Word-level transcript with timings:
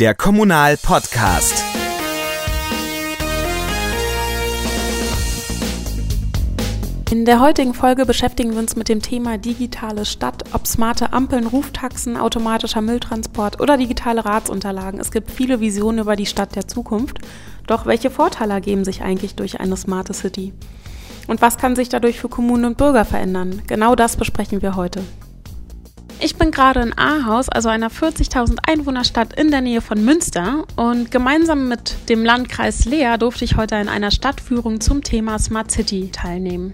Der 0.00 0.14
Kommunal 0.14 0.76
Podcast. 0.76 1.64
In 7.10 7.24
der 7.24 7.40
heutigen 7.40 7.74
Folge 7.74 8.06
beschäftigen 8.06 8.52
wir 8.52 8.60
uns 8.60 8.76
mit 8.76 8.88
dem 8.88 9.02
Thema 9.02 9.38
digitale 9.38 10.04
Stadt, 10.04 10.44
ob 10.52 10.68
smarte 10.68 11.12
Ampeln, 11.12 11.48
Ruftaxen, 11.48 12.16
automatischer 12.16 12.80
Mülltransport 12.80 13.60
oder 13.60 13.76
digitale 13.76 14.24
Ratsunterlagen. 14.24 15.00
Es 15.00 15.10
gibt 15.10 15.32
viele 15.32 15.58
Visionen 15.58 15.98
über 15.98 16.14
die 16.14 16.26
Stadt 16.26 16.54
der 16.54 16.68
Zukunft. 16.68 17.18
Doch 17.66 17.84
welche 17.84 18.10
Vorteile 18.10 18.54
ergeben 18.54 18.84
sich 18.84 19.02
eigentlich 19.02 19.34
durch 19.34 19.58
eine 19.58 19.76
smarte 19.76 20.14
City? 20.14 20.52
Und 21.26 21.42
was 21.42 21.58
kann 21.58 21.74
sich 21.74 21.88
dadurch 21.88 22.20
für 22.20 22.28
Kommunen 22.28 22.66
und 22.66 22.78
Bürger 22.78 23.04
verändern? 23.04 23.62
Genau 23.66 23.96
das 23.96 24.16
besprechen 24.16 24.62
wir 24.62 24.76
heute. 24.76 25.02
Ich 26.20 26.34
bin 26.34 26.50
gerade 26.50 26.80
in 26.80 26.98
Ahaus, 26.98 27.48
also 27.48 27.68
einer 27.68 27.90
40.000 27.92 28.58
Einwohnerstadt 28.66 29.34
in 29.34 29.52
der 29.52 29.60
Nähe 29.60 29.80
von 29.80 30.04
Münster. 30.04 30.64
Und 30.74 31.12
gemeinsam 31.12 31.68
mit 31.68 32.08
dem 32.08 32.24
Landkreis 32.24 32.86
Leer 32.86 33.18
durfte 33.18 33.44
ich 33.44 33.56
heute 33.56 33.76
an 33.76 33.88
einer 33.88 34.10
Stadtführung 34.10 34.80
zum 34.80 35.04
Thema 35.04 35.38
Smart 35.38 35.70
City 35.70 36.10
teilnehmen. 36.10 36.72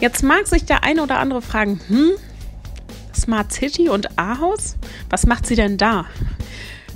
Jetzt 0.00 0.22
mag 0.22 0.46
sich 0.46 0.64
der 0.64 0.84
eine 0.84 1.02
oder 1.02 1.18
andere 1.18 1.42
fragen, 1.42 1.80
hm, 1.88 2.12
Smart 3.12 3.52
City 3.52 3.88
und 3.88 4.16
Ahaus? 4.16 4.76
Was 5.10 5.26
macht 5.26 5.46
sie 5.46 5.56
denn 5.56 5.76
da? 5.76 6.06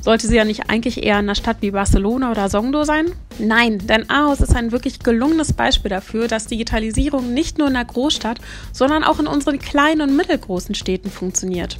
Sollte 0.02 0.26
sie 0.28 0.36
ja 0.36 0.44
nicht 0.44 0.70
eigentlich 0.70 1.02
eher 1.02 1.18
in 1.18 1.26
einer 1.26 1.34
Stadt 1.34 1.58
wie 1.60 1.72
Barcelona 1.72 2.30
oder 2.30 2.48
Songdo 2.48 2.84
sein? 2.84 3.12
Nein, 3.38 3.78
denn 3.86 4.08
Aarhus 4.08 4.40
ist 4.40 4.56
ein 4.56 4.72
wirklich 4.72 5.00
gelungenes 5.00 5.52
Beispiel 5.52 5.90
dafür, 5.90 6.26
dass 6.26 6.46
Digitalisierung 6.46 7.34
nicht 7.34 7.58
nur 7.58 7.68
in 7.68 7.74
der 7.74 7.84
Großstadt, 7.84 8.40
sondern 8.72 9.04
auch 9.04 9.18
in 9.18 9.26
unseren 9.26 9.58
kleinen 9.58 10.00
und 10.00 10.16
mittelgroßen 10.16 10.74
Städten 10.74 11.10
funktioniert. 11.10 11.78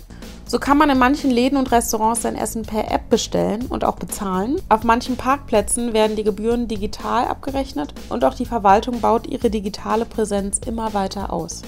So 0.51 0.59
kann 0.59 0.77
man 0.77 0.91
in 0.91 0.99
manchen 0.99 1.31
Läden 1.31 1.57
und 1.57 1.71
Restaurants 1.71 2.23
sein 2.23 2.35
Essen 2.35 2.63
per 2.63 2.91
App 2.91 3.09
bestellen 3.09 3.67
und 3.69 3.85
auch 3.85 3.95
bezahlen. 3.95 4.61
Auf 4.69 4.83
manchen 4.83 5.17
Parkplätzen 5.17 5.93
werden 5.93 6.17
die 6.17 6.25
Gebühren 6.25 6.67
digital 6.67 7.25
abgerechnet 7.27 7.95
und 8.09 8.25
auch 8.25 8.35
die 8.35 8.47
Verwaltung 8.47 9.01
baut 9.01 9.29
ihre 9.29 9.49
digitale 9.49 10.05
Präsenz 10.05 10.61
immer 10.67 10.93
weiter 10.93 11.33
aus. 11.33 11.63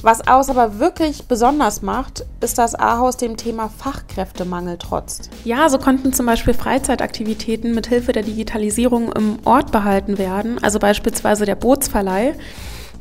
Was 0.00 0.24
Ahaus 0.26 0.48
aber 0.48 0.78
wirklich 0.78 1.24
besonders 1.24 1.82
macht, 1.82 2.24
ist, 2.40 2.56
dass 2.58 2.76
Ahaus 2.76 3.16
dem 3.16 3.36
Thema 3.36 3.68
Fachkräftemangel 3.68 4.78
trotzt. 4.78 5.28
Ja, 5.44 5.68
so 5.68 5.78
konnten 5.78 6.12
zum 6.12 6.24
Beispiel 6.24 6.54
Freizeitaktivitäten 6.54 7.74
mit 7.74 7.88
Hilfe 7.88 8.12
der 8.12 8.22
Digitalisierung 8.22 9.12
im 9.12 9.38
Ort 9.44 9.72
behalten 9.72 10.16
werden, 10.16 10.62
also 10.62 10.78
beispielsweise 10.78 11.46
der 11.46 11.56
Bootsverleih. 11.56 12.34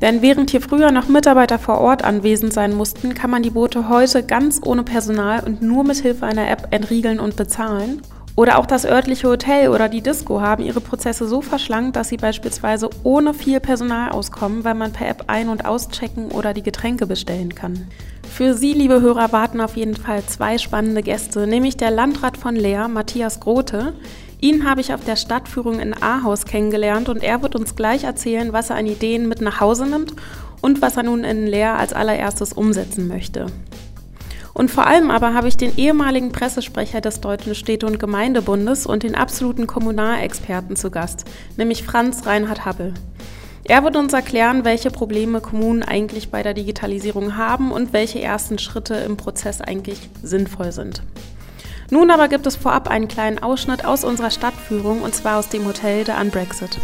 Denn 0.02 0.23
während 0.23 0.50
hier 0.50 0.62
früher 0.62 0.92
noch 0.92 1.08
Mitarbeiter 1.08 1.59
vor 1.59 1.80
Ort 1.80 2.04
anwesend 2.04 2.54
sein 2.54 2.76
mussten, 2.76 3.14
kann 3.14 3.30
man 3.30 3.44
die 3.44 3.52
Boote 3.52 3.89
heute 3.89 4.23
ganz 4.23 4.59
ohne 4.64 4.84
Personal 4.84 5.44
und 5.44 5.61
nur 5.61 5.84
mit 5.84 5.98
Hilfe 5.98 6.26
einer 6.26 6.50
App 6.50 6.67
entriegeln 6.72 7.20
und 7.20 7.36
bezahlen. 7.36 8.02
Oder 8.38 8.60
auch 8.60 8.68
das 8.68 8.86
örtliche 8.86 9.28
Hotel 9.28 9.70
oder 9.70 9.90
die 9.90 10.04
Disco 10.04 10.42
haben 10.42 10.64
ihre 10.64 10.80
Prozesse 10.80 11.28
so 11.28 11.42
verschlankt, 11.42 11.96
dass 11.96 12.10
sie 12.10 12.18
beispielsweise 12.18 12.88
ohne 13.02 13.34
viel 13.34 13.60
Personal 13.60 14.12
auskommen, 14.12 14.64
weil 14.64 14.76
man 14.76 14.94
per 14.94 15.10
App 15.10 15.24
ein- 15.26 15.50
und 15.50 15.66
auschecken 15.66 16.30
oder 16.30 16.54
die 16.54 16.62
Getränke 16.62 17.08
bestellen 17.08 17.56
kann. 17.56 17.88
Für 18.32 18.54
Sie, 18.54 18.74
liebe 18.74 19.02
Hörer, 19.02 19.32
warten 19.32 19.60
auf 19.60 19.76
jeden 19.76 19.96
Fall 19.96 20.24
zwei 20.28 20.60
spannende 20.60 21.02
Gäste, 21.02 21.48
nämlich 21.48 21.78
der 21.78 21.90
Landrat 21.90 22.38
von 22.38 22.56
Leer, 22.56 22.88
Matthias 22.88 23.40
Grote. 23.40 23.94
Ihn 24.40 24.70
habe 24.70 24.82
ich 24.82 24.94
auf 24.94 25.04
der 25.04 25.16
Stadtführung 25.16 25.80
in 25.80 25.96
Ahaus 26.00 26.46
kennengelernt 26.46 27.10
und 27.10 27.24
er 27.24 27.42
wird 27.42 27.56
uns 27.56 27.76
gleich 27.76 28.04
erzählen, 28.04 28.54
was 28.54 28.70
er 28.70 28.76
an 28.76 28.86
Ideen 28.86 29.28
mit 29.28 29.42
nach 29.42 29.62
Hause 29.62 29.88
nimmt 29.88 30.14
und 30.62 30.84
was 30.84 30.96
er 30.96 31.02
nun 31.02 31.24
in 31.24 31.48
Leer 31.48 31.80
als 31.80 31.92
allererstes 31.92 32.54
umsetzen 32.54 33.08
möchte. 33.08 33.48
Und 34.58 34.72
vor 34.72 34.88
allem 34.88 35.12
aber 35.12 35.36
habe 35.36 35.48
ich 35.48 35.56
den 35.56 35.78
ehemaligen 35.78 36.32
Pressesprecher 36.32 37.00
des 37.00 37.22
Deutschen 37.22 37.54
Städte- 37.54 37.86
und 37.86 38.00
Gemeindebundes 38.00 38.88
und 38.88 39.04
den 39.04 39.14
absoluten 39.14 39.68
Kommunalexperten 39.68 40.76
zu 40.76 40.90
Gast, 40.90 41.26
nämlich 41.58 41.84
Franz 41.84 42.26
Reinhard 42.26 42.66
Happel. 42.66 42.96
Er 43.66 43.84
wird 43.84 43.96
uns 43.96 44.14
erklären, 44.14 44.66
welche 44.66 44.90
Probleme 44.90 45.42
Kommunen 45.42 45.84
eigentlich 45.84 46.32
bei 46.32 46.42
der 46.42 46.56
Digitalisierung 46.56 47.38
haben 47.38 47.72
und 47.72 47.94
welche 47.94 48.20
ersten 48.20 48.58
Schritte 48.58 48.96
im 48.96 49.16
Prozess 49.16 49.62
eigentlich 49.62 50.10
sinnvoll 50.23 50.72
sind. 50.72 51.04
Nun 51.92 52.10
aber 52.10 52.28
gibt 52.28 52.48
es 52.48 52.56
vorab 52.56 52.90
einen 52.90 53.08
kleinen 53.08 53.38
Ausschnitt 53.38 53.86
aus 53.86 54.04
unserer 54.04 54.32
Stadtführung 54.32 55.04
und 55.04 55.14
zwar 55.14 55.38
aus 55.38 55.50
dem 55.50 55.67
Hotel 55.67 56.04
der 56.04 56.20
Unbrexit. 56.20 56.80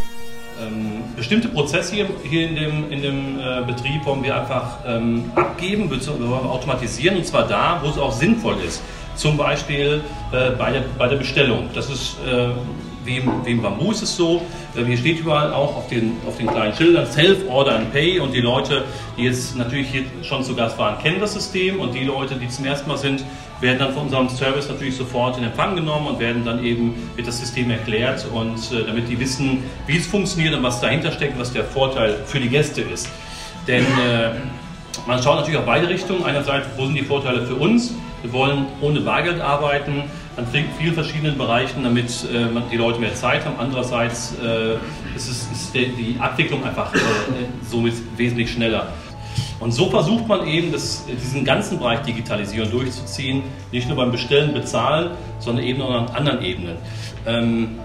Ähm, 0.61 1.03
bestimmte 1.15 1.47
Prozesse 1.47 1.95
hier, 1.95 2.07
hier 2.23 2.47
in 2.47 2.55
dem, 2.55 2.91
in 2.91 3.01
dem 3.01 3.39
äh, 3.39 3.63
Betrieb 3.65 4.05
wollen 4.05 4.23
wir 4.23 4.35
einfach 4.35 4.77
ähm, 4.85 5.31
abgeben, 5.35 5.89
wir 5.89 6.51
automatisieren 6.51 7.17
und 7.17 7.25
zwar 7.25 7.47
da, 7.47 7.79
wo 7.81 7.89
es 7.89 7.97
auch 7.97 8.11
sinnvoll 8.11 8.55
ist. 8.65 8.81
Zum 9.15 9.37
Beispiel 9.37 10.01
äh, 10.31 10.51
bei, 10.51 10.71
der, 10.71 10.83
bei 10.97 11.07
der 11.07 11.17
Bestellung. 11.17 11.69
Das 11.73 11.89
ist 11.89 12.17
äh, 12.25 12.49
wie 13.05 13.21
wie 13.43 13.51
im 13.51 13.61
Bambu 13.61 13.91
ist 13.91 14.01
es 14.01 14.15
so, 14.15 14.41
äh, 14.75 14.83
hier 14.83 14.97
steht 14.97 15.19
überall 15.19 15.53
auch 15.53 15.75
auf 15.75 15.87
den, 15.87 16.17
auf 16.27 16.37
den 16.37 16.47
kleinen 16.47 16.75
Schildern 16.75 17.05
Self-Order 17.05 17.75
and 17.75 17.91
Pay 17.91 18.19
und 18.19 18.33
die 18.33 18.41
Leute, 18.41 18.85
die 19.17 19.23
jetzt 19.23 19.55
natürlich 19.55 19.89
hier 19.89 20.03
schon 20.23 20.43
zu 20.43 20.55
Gast 20.55 20.77
waren, 20.77 20.97
kennen 21.01 21.19
das 21.19 21.33
System 21.33 21.79
und 21.79 21.93
die 21.93 22.03
Leute, 22.03 22.35
die 22.35 22.47
zum 22.47 22.65
ersten 22.65 22.87
Mal 22.87 22.97
sind, 22.97 23.23
werden 23.63 23.79
dann 23.79 23.93
von 23.93 24.03
unserem 24.03 24.29
Service 24.29 24.69
natürlich 24.69 24.95
sofort 24.95 25.37
in 25.37 25.45
Empfang 25.45 25.75
genommen 25.75 26.07
und 26.07 26.19
werden 26.19 26.45
dann 26.45 26.63
eben 26.63 26.93
wird 27.15 27.27
das 27.27 27.39
System 27.39 27.71
erklärt 27.71 28.27
und 28.31 28.57
äh, 28.71 28.83
damit 28.85 29.09
die 29.09 29.19
wissen, 29.19 29.63
wie 29.87 29.97
es 29.97 30.05
funktioniert 30.05 30.53
und 30.53 30.61
was 30.61 30.81
dahinter 30.81 31.11
steckt, 31.11 31.39
was 31.39 31.51
der 31.51 31.63
Vorteil 31.63 32.17
für 32.25 32.39
die 32.39 32.49
Gäste 32.49 32.81
ist. 32.81 33.09
Denn 33.67 33.85
äh, 33.85 34.31
man 35.07 35.23
schaut 35.23 35.37
natürlich 35.37 35.57
auf 35.57 35.65
beide 35.65 35.89
Richtungen. 35.89 36.23
Einerseits, 36.23 36.67
wo 36.77 36.85
sind 36.85 36.95
die 36.95 37.03
Vorteile 37.03 37.47
für 37.47 37.55
uns? 37.55 37.95
Wir 38.21 38.31
wollen 38.31 38.65
ohne 38.81 39.01
Bargeld 39.01 39.41
arbeiten 39.41 40.03
an 40.35 40.47
vielen 40.77 40.93
verschiedenen 40.93 41.37
Bereichen, 41.37 41.83
damit 41.83 42.09
äh, 42.23 42.47
die 42.71 42.77
Leute 42.77 42.99
mehr 42.99 43.13
Zeit 43.15 43.45
haben. 43.45 43.55
Andererseits 43.59 44.35
äh, 44.43 44.73
ist, 45.15 45.29
es, 45.29 45.47
ist 45.51 45.73
die 45.73 46.17
Abwicklung 46.19 46.63
einfach 46.65 46.93
äh, 46.93 46.99
somit 47.69 47.93
wesentlich 48.17 48.51
schneller. 48.51 48.87
Und 49.63 49.71
so 49.71 49.89
versucht 49.89 50.27
man 50.27 50.45
eben, 50.45 50.73
das, 50.73 51.05
diesen 51.07 51.45
ganzen 51.45 51.79
Bereich 51.79 52.01
Digitalisierung 52.01 52.69
durchzuziehen, 52.69 53.43
nicht 53.71 53.87
nur 53.87 53.95
beim 53.95 54.11
Bestellen, 54.11 54.53
Bezahlen, 54.53 55.11
sondern 55.39 55.63
eben 55.63 55.81
auch 55.81 55.91
an 55.91 56.07
anderen 56.09 56.43
Ebenen. 56.43 56.75
Ähm, 57.25 57.79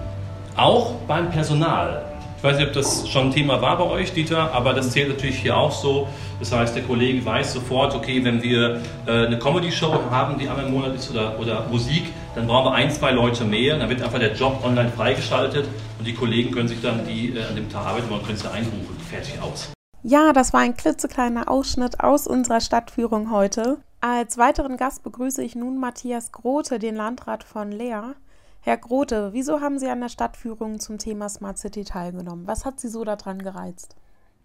auch 0.57 0.95
beim 1.07 1.31
Personal. 1.31 2.05
Ich 2.37 2.43
weiß 2.43 2.57
nicht, 2.57 2.67
ob 2.67 2.73
das 2.73 3.09
schon 3.09 3.29
ein 3.29 3.31
Thema 3.33 3.63
war 3.63 3.79
bei 3.79 3.85
euch, 3.85 4.13
Dieter, 4.13 4.53
aber 4.53 4.75
das 4.75 4.91
zählt 4.91 5.09
natürlich 5.09 5.39
hier 5.39 5.57
auch 5.57 5.71
so. 5.71 6.09
Das 6.41 6.51
heißt, 6.51 6.75
der 6.75 6.83
Kollege 6.83 7.25
weiß 7.25 7.53
sofort, 7.53 7.95
okay, 7.95 8.25
wenn 8.25 8.43
wir 8.43 8.81
äh, 9.07 9.27
eine 9.27 9.39
Comedy-Show 9.39 9.93
haben, 10.11 10.37
die 10.37 10.49
einmal 10.49 10.67
im 10.67 10.73
Monat 10.73 10.97
ist 10.97 11.13
oder, 11.13 11.39
oder 11.39 11.67
Musik, 11.71 12.07
dann 12.35 12.49
brauchen 12.49 12.73
wir 12.73 12.75
ein, 12.75 12.91
zwei 12.91 13.13
Leute 13.13 13.45
mehr. 13.45 13.79
Dann 13.79 13.89
wird 13.89 14.03
einfach 14.03 14.19
der 14.19 14.35
Job 14.35 14.65
online 14.65 14.91
freigeschaltet 14.91 15.67
und 15.99 16.07
die 16.07 16.15
Kollegen 16.15 16.51
können 16.51 16.67
sich 16.67 16.81
dann 16.83 17.07
die 17.07 17.37
äh, 17.37 17.45
an 17.49 17.55
dem 17.55 17.69
Tag 17.69 17.87
arbeiten 17.87 18.13
und 18.13 18.25
können 18.25 18.37
es 18.37 18.47
einrufen. 18.47 18.97
Fertig 19.09 19.41
aus. 19.41 19.78
Ja, 20.05 20.33
das 20.33 20.53
war 20.53 20.61
ein 20.61 20.77
klitzekleiner 20.77 21.51
Ausschnitt 21.51 21.99
aus 22.01 22.29
unserer 22.29 22.61
Stadtführung 22.61 23.33
heute. 23.33 23.79
Als 24.01 24.39
weiteren 24.39 24.77
Gast 24.77 25.03
begrüße 25.03 25.43
ich 25.43 25.57
nun 25.57 25.79
Matthias 25.79 26.31
Grote, 26.31 26.79
den 26.79 26.95
Landrat 26.95 27.43
von 27.43 27.73
Leer. 27.73 28.15
Herr 28.61 28.77
Grote, 28.77 29.33
wieso 29.33 29.61
haben 29.61 29.81
Sie 29.81 29.89
an 29.89 30.01
der 30.01 30.09
Stadtführung 30.09 30.79
zum 30.79 30.99
Thema 30.99 31.29
Smart 31.29 31.59
City 31.59 31.83
teilgenommen? 31.83 32.47
Was 32.47 32.65
hat 32.65 32.79
Sie 32.79 32.89
so 32.89 33.03
daran 33.05 33.41
gereizt? 33.41 33.97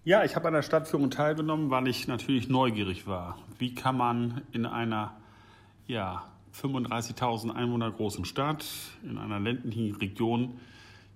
Ja, 0.03 0.23
ich 0.23 0.35
habe 0.35 0.47
an 0.47 0.55
der 0.55 0.63
Stadtführung 0.63 1.11
teilgenommen, 1.11 1.69
weil 1.69 1.87
ich 1.87 2.07
natürlich 2.07 2.49
neugierig 2.49 3.05
war. 3.05 3.37
Wie 3.59 3.75
kann 3.75 3.95
man 3.95 4.41
in 4.53 4.65
einer 4.65 5.15
ja, 5.85 6.23
35.000 6.59 7.51
Einwohner 7.51 7.91
großen 7.91 8.25
Stadt, 8.25 8.65
in 9.03 9.19
einer 9.19 9.39
ländlichen 9.39 9.95
Region, 9.95 10.59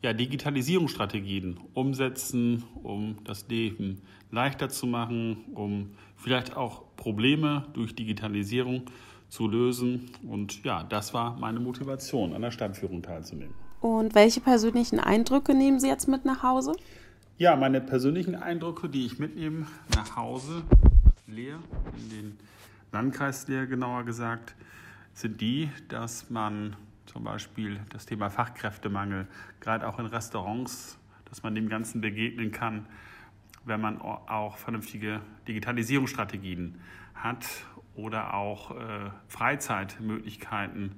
ja, 0.03 0.13
Digitalisierungsstrategien 0.13 1.59
umsetzen, 1.73 2.63
um 2.83 3.17
das 3.23 3.47
Leben 3.47 4.03
leichter 4.31 4.69
zu 4.69 4.87
machen, 4.87 5.45
um 5.53 5.91
vielleicht 6.15 6.55
auch 6.55 6.83
Probleme 6.95 7.65
durch 7.73 7.95
Digitalisierung 7.95 8.83
zu 9.29 9.47
lösen. 9.47 10.09
Und 10.27 10.63
ja, 10.63 10.83
das 10.83 11.13
war 11.13 11.37
meine 11.37 11.59
Motivation, 11.59 12.33
an 12.33 12.41
der 12.41 12.51
Stadtführung 12.51 13.01
teilzunehmen. 13.01 13.53
Und 13.79 14.15
welche 14.15 14.41
persönlichen 14.41 14.99
Eindrücke 14.99 15.53
nehmen 15.53 15.79
Sie 15.79 15.87
jetzt 15.87 16.07
mit 16.07 16.25
nach 16.25 16.43
Hause? 16.43 16.73
Ja, 17.37 17.55
meine 17.55 17.81
persönlichen 17.81 18.35
Eindrücke, 18.35 18.89
die 18.89 19.05
ich 19.05 19.19
mitnehme 19.19 19.67
nach 19.95 20.15
Hause, 20.15 20.63
leer, 21.27 21.59
in 21.95 22.09
den 22.09 22.37
Landkreis 22.91 23.47
leer 23.47 23.67
genauer 23.67 24.05
gesagt, 24.05 24.55
sind 25.13 25.39
die, 25.41 25.69
dass 25.89 26.29
man 26.29 26.75
zum 27.05 27.23
Beispiel 27.23 27.79
das 27.89 28.05
Thema 28.05 28.29
Fachkräftemangel, 28.29 29.27
gerade 29.59 29.87
auch 29.87 29.99
in 29.99 30.07
Restaurants, 30.07 30.97
dass 31.25 31.43
man 31.43 31.53
dem 31.53 31.69
Ganzen 31.69 32.01
begegnen 32.01 32.51
kann, 32.51 32.87
wenn 33.67 33.81
man 33.81 34.01
auch 34.01 34.57
vernünftige 34.57 35.21
Digitalisierungsstrategien 35.47 36.79
hat 37.13 37.45
oder 37.95 38.33
auch 38.33 38.71
äh, 38.71 39.09
Freizeitmöglichkeiten 39.27 40.95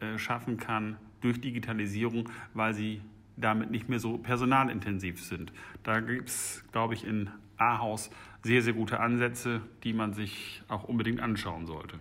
äh, 0.00 0.18
schaffen 0.18 0.56
kann 0.56 0.96
durch 1.20 1.40
Digitalisierung, 1.40 2.28
weil 2.54 2.74
sie 2.74 3.00
damit 3.36 3.70
nicht 3.70 3.88
mehr 3.88 3.98
so 3.98 4.18
personalintensiv 4.18 5.22
sind. 5.22 5.52
Da 5.82 6.00
gibt 6.00 6.28
es, 6.28 6.64
glaube 6.72 6.94
ich, 6.94 7.04
in 7.06 7.30
Ahaus 7.56 8.10
sehr, 8.42 8.62
sehr 8.62 8.72
gute 8.72 9.00
Ansätze, 9.00 9.60
die 9.84 9.92
man 9.92 10.12
sich 10.12 10.62
auch 10.68 10.84
unbedingt 10.84 11.20
anschauen 11.20 11.66
sollte. 11.66 11.98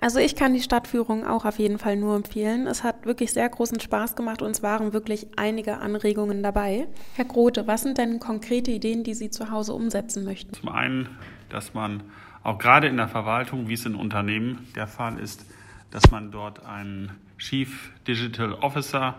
Also 0.00 0.18
ich 0.18 0.34
kann 0.34 0.54
die 0.54 0.62
Stadtführung 0.62 1.26
auch 1.26 1.44
auf 1.44 1.58
jeden 1.58 1.78
Fall 1.78 1.96
nur 1.96 2.16
empfehlen. 2.16 2.66
Es 2.66 2.82
hat 2.82 3.04
wirklich 3.04 3.32
sehr 3.32 3.48
großen 3.48 3.80
Spaß 3.80 4.16
gemacht 4.16 4.40
und 4.40 4.52
es 4.52 4.62
waren 4.62 4.94
wirklich 4.94 5.26
einige 5.36 5.78
Anregungen 5.78 6.42
dabei. 6.42 6.86
Herr 7.16 7.26
Grote, 7.26 7.66
was 7.66 7.82
sind 7.82 7.98
denn 7.98 8.18
konkrete 8.18 8.70
Ideen, 8.70 9.04
die 9.04 9.12
Sie 9.12 9.28
zu 9.28 9.50
Hause 9.50 9.74
umsetzen 9.74 10.24
möchten? 10.24 10.54
Zum 10.54 10.70
einen, 10.70 11.08
dass 11.50 11.74
man 11.74 12.02
auch 12.42 12.56
gerade 12.56 12.86
in 12.86 12.96
der 12.96 13.08
Verwaltung, 13.08 13.68
wie 13.68 13.74
es 13.74 13.84
in 13.84 13.94
Unternehmen 13.94 14.66
der 14.74 14.86
Fall 14.86 15.18
ist, 15.18 15.44
dass 15.90 16.10
man 16.10 16.30
dort 16.30 16.64
einen 16.64 17.10
Chief 17.36 17.92
Digital 18.08 18.54
Officer 18.54 19.16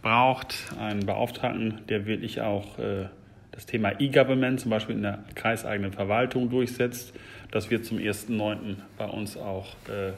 braucht, 0.00 0.72
einen 0.78 1.04
Beauftragten, 1.04 1.82
der 1.88 2.06
wirklich 2.06 2.40
auch 2.40 2.78
äh, 2.78 3.08
das 3.50 3.66
Thema 3.66 4.00
E-Government 4.00 4.60
zum 4.60 4.70
Beispiel 4.70 4.96
in 4.96 5.02
der 5.02 5.24
kreiseigenen 5.34 5.92
Verwaltung 5.92 6.48
durchsetzt. 6.48 7.12
Das 7.52 7.70
wird 7.70 7.84
zum 7.84 7.98
1.9. 7.98 8.76
bei 8.96 9.04
uns 9.04 9.36
auch 9.36 9.68
äh, 9.88 10.12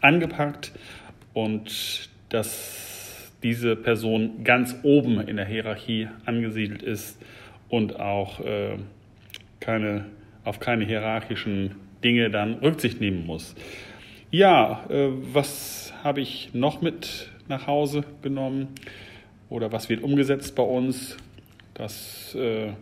angepackt 0.00 0.72
und 1.34 2.08
dass 2.30 3.30
diese 3.42 3.76
Person 3.76 4.42
ganz 4.42 4.74
oben 4.82 5.20
in 5.20 5.36
der 5.36 5.44
Hierarchie 5.44 6.08
angesiedelt 6.24 6.82
ist 6.82 7.22
und 7.68 8.00
auch 8.00 8.40
äh, 8.40 8.78
keine, 9.60 10.06
auf 10.44 10.60
keine 10.60 10.86
hierarchischen 10.86 11.76
Dinge 12.02 12.30
dann 12.30 12.54
Rücksicht 12.54 13.02
nehmen 13.02 13.26
muss. 13.26 13.54
Ja, 14.30 14.86
äh, 14.88 15.10
was 15.10 15.92
habe 16.02 16.22
ich 16.22 16.54
noch 16.54 16.80
mit 16.80 17.30
nach 17.48 17.66
Hause 17.66 18.04
genommen 18.22 18.68
oder 19.50 19.72
was 19.72 19.90
wird 19.90 20.02
umgesetzt 20.02 20.54
bei 20.54 20.62
uns? 20.62 21.18
Das 21.74 22.34
äh, 22.34 22.72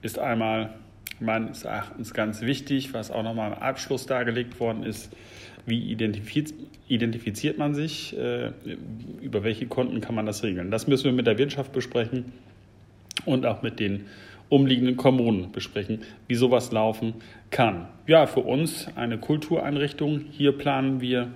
ist 0.00 0.20
einmal 0.20 0.74
meines 1.20 1.64
Erachtens 1.64 2.14
ganz 2.14 2.42
wichtig, 2.42 2.94
was 2.94 3.10
auch 3.10 3.22
nochmal 3.22 3.52
im 3.52 3.58
Abschluss 3.58 4.06
dargelegt 4.06 4.60
worden 4.60 4.82
ist. 4.82 5.12
Wie 5.66 5.92
identifiziert, 6.88 7.58
man 7.58 7.74
sich? 7.74 8.16
Äh, 8.16 8.52
über 9.20 9.44
welche 9.44 9.66
Konten 9.66 10.00
kann 10.00 10.14
man 10.14 10.24
das 10.24 10.42
regeln? 10.42 10.70
Das 10.70 10.86
müssen 10.86 11.04
wir 11.04 11.12
mit 11.12 11.26
der 11.26 11.36
Wirtschaft 11.36 11.72
besprechen 11.72 12.32
und 13.26 13.44
auch 13.44 13.62
mit 13.62 13.78
den 13.78 14.06
umliegenden 14.48 14.96
Kommunen 14.96 15.52
besprechen, 15.52 16.00
wie 16.26 16.34
sowas 16.34 16.72
laufen 16.72 17.14
kann. 17.50 17.88
Ja, 18.06 18.26
für 18.26 18.40
uns 18.40 18.88
eine 18.96 19.18
Kultureinrichtung. 19.18 20.24
Hier 20.30 20.52
planen 20.52 21.00
wir 21.00 21.28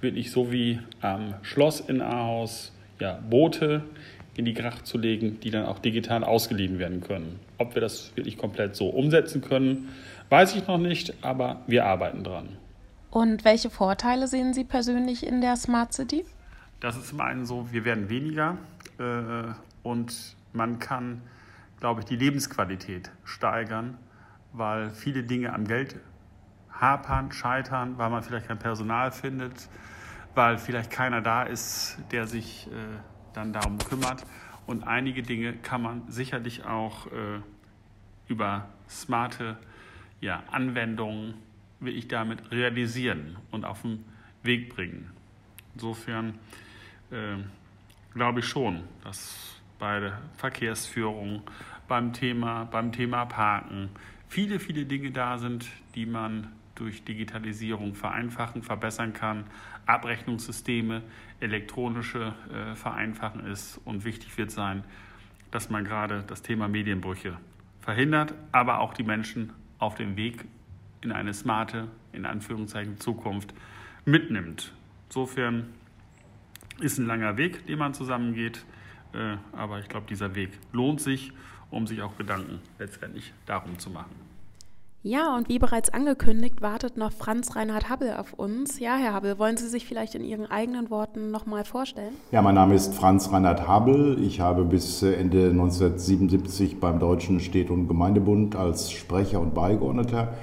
wirklich 0.00 0.30
so 0.30 0.50
wie 0.50 0.80
am 1.00 1.34
Schloss 1.42 1.80
in 1.80 2.02
Ahaus 2.02 2.72
ja, 3.00 3.20
Boote 3.30 3.82
in 4.38 4.44
die 4.44 4.54
Gracht 4.54 4.86
zu 4.86 4.98
legen, 4.98 5.40
die 5.40 5.50
dann 5.50 5.66
auch 5.66 5.78
digital 5.78 6.24
ausgeliehen 6.24 6.78
werden 6.78 7.00
können. 7.00 7.40
Ob 7.58 7.74
wir 7.74 7.82
das 7.82 8.16
wirklich 8.16 8.38
komplett 8.38 8.76
so 8.76 8.88
umsetzen 8.88 9.40
können, 9.40 9.88
weiß 10.30 10.54
ich 10.54 10.66
noch 10.66 10.78
nicht, 10.78 11.14
aber 11.22 11.62
wir 11.66 11.84
arbeiten 11.86 12.24
dran. 12.24 12.56
Und 13.10 13.44
welche 13.44 13.70
Vorteile 13.70 14.28
sehen 14.28 14.54
Sie 14.54 14.64
persönlich 14.64 15.26
in 15.26 15.40
der 15.40 15.56
Smart 15.56 15.92
City? 15.92 16.24
Das 16.80 16.96
ist 16.96 17.08
zum 17.08 17.20
einen 17.20 17.46
so, 17.46 17.68
wir 17.72 17.84
werden 17.84 18.08
weniger 18.08 18.58
äh, 18.98 19.52
und 19.82 20.36
man 20.52 20.78
kann 20.78 21.22
glaube 21.80 22.00
ich, 22.00 22.06
die 22.06 22.16
Lebensqualität 22.16 23.10
steigern, 23.24 23.96
weil 24.52 24.90
viele 24.90 25.22
Dinge 25.22 25.52
am 25.52 25.66
Geld 25.66 25.96
hapern, 26.72 27.32
scheitern, 27.32 27.98
weil 27.98 28.10
man 28.10 28.22
vielleicht 28.22 28.48
kein 28.48 28.58
Personal 28.58 29.12
findet, 29.12 29.68
weil 30.34 30.58
vielleicht 30.58 30.90
keiner 30.90 31.20
da 31.20 31.42
ist, 31.42 31.98
der 32.12 32.26
sich 32.26 32.68
äh, 32.68 32.70
dann 33.32 33.52
darum 33.52 33.78
kümmert. 33.78 34.24
Und 34.66 34.84
einige 34.84 35.22
Dinge 35.22 35.54
kann 35.54 35.82
man 35.82 36.02
sicherlich 36.08 36.64
auch 36.64 37.06
äh, 37.06 37.40
über 38.28 38.68
smarte 38.88 39.56
ja, 40.20 40.42
Anwendungen 40.50 41.34
ich 41.80 42.08
damit 42.08 42.50
realisieren 42.50 43.36
und 43.50 43.64
auf 43.64 43.82
den 43.82 44.04
Weg 44.42 44.74
bringen. 44.74 45.10
Insofern 45.74 46.38
äh, 47.10 47.36
glaube 48.12 48.40
ich 48.40 48.46
schon, 48.46 48.82
dass 49.04 49.60
bei 49.78 50.00
der 50.00 50.20
Verkehrsführung, 50.36 51.42
beim 51.86 52.12
Thema, 52.12 52.64
beim 52.64 52.92
Thema 52.92 53.24
Parken. 53.26 53.90
Viele, 54.28 54.58
viele 54.58 54.84
Dinge 54.84 55.10
da 55.10 55.38
sind, 55.38 55.66
die 55.94 56.04
man 56.04 56.48
durch 56.74 57.04
Digitalisierung 57.04 57.94
vereinfachen, 57.94 58.62
verbessern 58.62 59.12
kann. 59.12 59.44
Abrechnungssysteme, 59.86 61.02
elektronische 61.40 62.34
äh, 62.52 62.74
Vereinfachen 62.74 63.46
ist 63.46 63.80
und 63.84 64.04
wichtig 64.04 64.36
wird 64.38 64.50
sein, 64.50 64.84
dass 65.50 65.70
man 65.70 65.84
gerade 65.84 66.24
das 66.26 66.42
Thema 66.42 66.68
Medienbrüche 66.68 67.38
verhindert, 67.80 68.34
aber 68.52 68.80
auch 68.80 68.92
die 68.92 69.02
Menschen 69.02 69.52
auf 69.78 69.94
dem 69.94 70.16
Weg 70.16 70.44
in 71.00 71.12
eine 71.12 71.32
smarte, 71.32 71.88
in 72.12 72.26
Anführungszeichen, 72.26 72.98
Zukunft 72.98 73.54
mitnimmt. 74.04 74.74
Insofern 75.06 75.66
ist 76.80 76.98
ein 76.98 77.06
langer 77.06 77.36
Weg, 77.36 77.66
den 77.66 77.78
man 77.78 77.94
zusammengeht. 77.94 78.64
Äh, 79.12 79.36
aber 79.52 79.78
ich 79.78 79.88
glaube, 79.88 80.06
dieser 80.08 80.34
Weg 80.34 80.50
lohnt 80.72 81.00
sich, 81.00 81.32
um 81.70 81.86
sich 81.86 82.02
auch 82.02 82.16
Gedanken 82.16 82.60
letztendlich 82.78 83.32
darum 83.46 83.78
zu 83.78 83.90
machen. 83.90 84.27
Ja, 85.04 85.36
und 85.36 85.48
wie 85.48 85.60
bereits 85.60 85.90
angekündigt, 85.90 86.60
wartet 86.60 86.96
noch 86.96 87.12
Franz 87.12 87.54
Reinhard 87.54 87.88
Habbel 87.88 88.14
auf 88.18 88.32
uns. 88.32 88.80
Ja, 88.80 88.96
Herr 88.96 89.14
Habbel, 89.14 89.38
wollen 89.38 89.56
Sie 89.56 89.68
sich 89.68 89.86
vielleicht 89.86 90.16
in 90.16 90.24
Ihren 90.24 90.46
eigenen 90.46 90.90
Worten 90.90 91.30
nochmal 91.30 91.64
vorstellen? 91.64 92.14
Ja, 92.32 92.42
mein 92.42 92.56
Name 92.56 92.74
ist 92.74 92.92
Franz 92.94 93.30
Reinhard 93.32 93.68
Habbel. 93.68 94.18
Ich 94.20 94.40
habe 94.40 94.64
bis 94.64 95.04
Ende 95.04 95.50
1977 95.50 96.80
beim 96.80 96.98
Deutschen 96.98 97.38
Städte- 97.38 97.72
und 97.72 97.86
Gemeindebund 97.86 98.56
als 98.56 98.90
Sprecher 98.90 99.40
und 99.40 99.54
Beigeordneter 99.54 100.34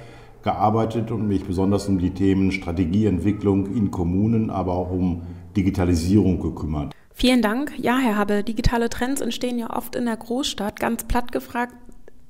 gearbeitet 0.42 1.10
und 1.10 1.28
mich 1.28 1.44
besonders 1.44 1.86
um 1.86 1.98
die 1.98 2.14
Themen 2.14 2.50
Strategieentwicklung 2.50 3.66
in 3.74 3.90
Kommunen, 3.90 4.48
aber 4.48 4.72
auch 4.72 4.90
um 4.90 5.20
Digitalisierung 5.54 6.40
gekümmert. 6.40 6.94
Vielen 7.12 7.42
Dank. 7.42 7.72
Ja, 7.78 7.98
Herr 7.98 8.16
Habe, 8.16 8.42
digitale 8.42 8.88
Trends 8.88 9.20
entstehen 9.20 9.58
ja 9.58 9.74
oft 9.76 9.96
in 9.96 10.06
der 10.06 10.16
Großstadt. 10.16 10.80
Ganz 10.80 11.04
platt 11.04 11.32
gefragt, 11.32 11.74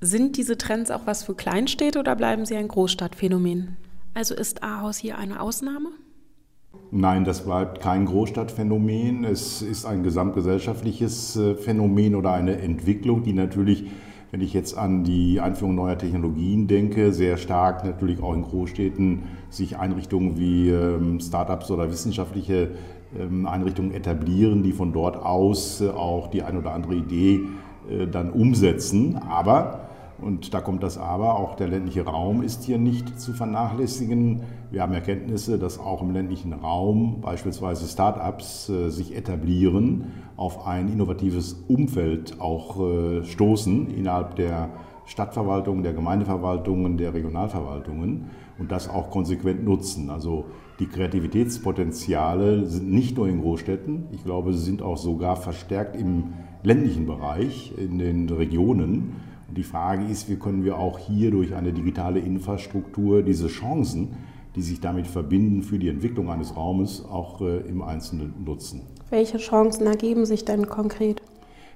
sind 0.00 0.36
diese 0.36 0.58
Trends 0.58 0.90
auch 0.90 1.06
was 1.06 1.24
für 1.24 1.34
Kleinstädte 1.34 1.98
oder 1.98 2.16
bleiben 2.16 2.46
sie 2.46 2.56
ein 2.56 2.68
Großstadtphänomen? 2.68 3.76
Also 4.14 4.34
ist 4.34 4.62
Ahaus 4.62 4.96
hier 4.98 5.18
eine 5.18 5.40
Ausnahme? 5.40 5.90
Nein, 6.90 7.24
das 7.24 7.44
bleibt 7.44 7.80
kein 7.80 8.06
Großstadtphänomen. 8.06 9.24
Es 9.24 9.60
ist 9.60 9.86
ein 9.86 10.02
gesamtgesellschaftliches 10.02 11.36
äh, 11.36 11.54
Phänomen 11.54 12.14
oder 12.14 12.32
eine 12.32 12.58
Entwicklung, 12.58 13.24
die 13.24 13.32
natürlich, 13.32 13.86
wenn 14.30 14.40
ich 14.40 14.52
jetzt 14.52 14.76
an 14.78 15.02
die 15.02 15.40
Einführung 15.40 15.74
neuer 15.74 15.98
Technologien 15.98 16.68
denke, 16.68 17.12
sehr 17.12 17.38
stark 17.38 17.84
natürlich 17.84 18.22
auch 18.22 18.34
in 18.34 18.42
Großstädten 18.42 19.24
sich 19.50 19.78
Einrichtungen 19.78 20.38
wie 20.38 20.70
ähm, 20.70 21.18
Startups 21.20 21.70
oder 21.70 21.90
wissenschaftliche 21.90 22.70
ähm, 23.18 23.46
Einrichtungen 23.46 23.92
etablieren, 23.92 24.62
die 24.62 24.72
von 24.72 24.92
dort 24.92 25.16
aus 25.16 25.80
äh, 25.80 25.88
auch 25.88 26.28
die 26.28 26.42
ein 26.42 26.56
oder 26.56 26.72
andere 26.72 26.94
Idee 26.94 27.40
äh, 27.90 28.06
dann 28.06 28.30
umsetzen. 28.30 29.16
Aber, 29.28 29.85
und 30.26 30.52
da 30.52 30.60
kommt 30.60 30.82
das 30.82 30.98
Aber, 30.98 31.38
auch 31.38 31.54
der 31.54 31.68
ländliche 31.68 32.04
Raum 32.04 32.42
ist 32.42 32.64
hier 32.64 32.78
nicht 32.78 33.20
zu 33.20 33.32
vernachlässigen. 33.32 34.42
Wir 34.70 34.82
haben 34.82 34.92
Erkenntnisse, 34.92 35.58
dass 35.58 35.78
auch 35.78 36.02
im 36.02 36.10
ländlichen 36.10 36.52
Raum 36.52 37.20
beispielsweise 37.20 37.86
Start-ups 37.86 38.68
äh, 38.68 38.90
sich 38.90 39.16
etablieren, 39.16 40.12
auf 40.36 40.66
ein 40.66 40.92
innovatives 40.92 41.64
Umfeld 41.68 42.40
auch 42.40 42.76
stoßen 43.22 43.88
innerhalb 43.88 44.36
der 44.36 44.68
Stadtverwaltung, 45.06 45.82
der 45.82 45.94
Gemeindeverwaltungen, 45.94 46.98
der 46.98 47.14
Regionalverwaltungen 47.14 48.26
und 48.58 48.72
das 48.72 48.88
auch 48.90 49.10
konsequent 49.10 49.64
nutzen. 49.64 50.10
Also 50.10 50.46
die 50.78 50.86
Kreativitätspotenziale 50.86 52.66
sind 52.66 52.90
nicht 52.90 53.16
nur 53.16 53.28
in 53.28 53.40
Großstädten, 53.40 54.08
ich 54.12 54.24
glaube, 54.24 54.52
sie 54.52 54.64
sind 54.64 54.82
auch 54.82 54.98
sogar 54.98 55.36
verstärkt 55.36 55.96
im 55.96 56.34
ländlichen 56.62 57.06
Bereich, 57.06 57.72
in 57.78 57.98
den 57.98 58.28
Regionen. 58.28 59.14
Und 59.48 59.56
die 59.56 59.62
Frage 59.62 60.04
ist, 60.04 60.28
wie 60.28 60.36
können 60.36 60.64
wir 60.64 60.78
auch 60.78 60.98
hier 60.98 61.30
durch 61.30 61.54
eine 61.54 61.72
digitale 61.72 62.20
Infrastruktur 62.20 63.22
diese 63.22 63.48
Chancen, 63.48 64.16
die 64.56 64.62
sich 64.62 64.80
damit 64.80 65.06
verbinden 65.06 65.62
für 65.62 65.78
die 65.78 65.88
Entwicklung 65.88 66.30
eines 66.30 66.56
Raumes, 66.56 67.04
auch 67.04 67.40
äh, 67.42 67.58
im 67.68 67.82
Einzelnen 67.82 68.34
nutzen. 68.44 68.82
Welche 69.10 69.38
Chancen 69.38 69.86
ergeben 69.86 70.26
sich 70.26 70.44
denn 70.44 70.66
konkret? 70.66 71.22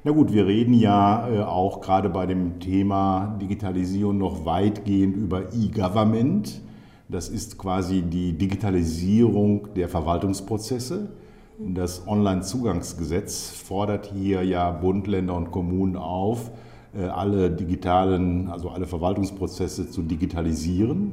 Na 0.02 0.12
gut, 0.12 0.32
wir 0.32 0.46
reden 0.46 0.72
ja 0.72 1.28
äh, 1.28 1.42
auch 1.42 1.82
gerade 1.82 2.08
bei 2.08 2.24
dem 2.24 2.58
Thema 2.58 3.36
Digitalisierung 3.40 4.16
noch 4.16 4.46
weitgehend 4.46 5.14
über 5.14 5.52
E-Government. 5.52 6.62
Das 7.08 7.28
ist 7.28 7.58
quasi 7.58 8.02
die 8.02 8.32
Digitalisierung 8.32 9.68
der 9.74 9.88
Verwaltungsprozesse. 9.88 11.10
Das 11.58 12.08
Onlinezugangsgesetz 12.08 13.50
fordert 13.50 14.06
hier 14.06 14.42
ja 14.42 14.70
Bund, 14.70 15.06
Länder 15.06 15.34
und 15.36 15.50
Kommunen 15.50 15.96
auf, 15.96 16.50
alle 16.98 17.50
digitalen, 17.50 18.48
also 18.48 18.70
alle 18.70 18.86
Verwaltungsprozesse 18.86 19.90
zu 19.90 20.02
digitalisieren. 20.02 21.12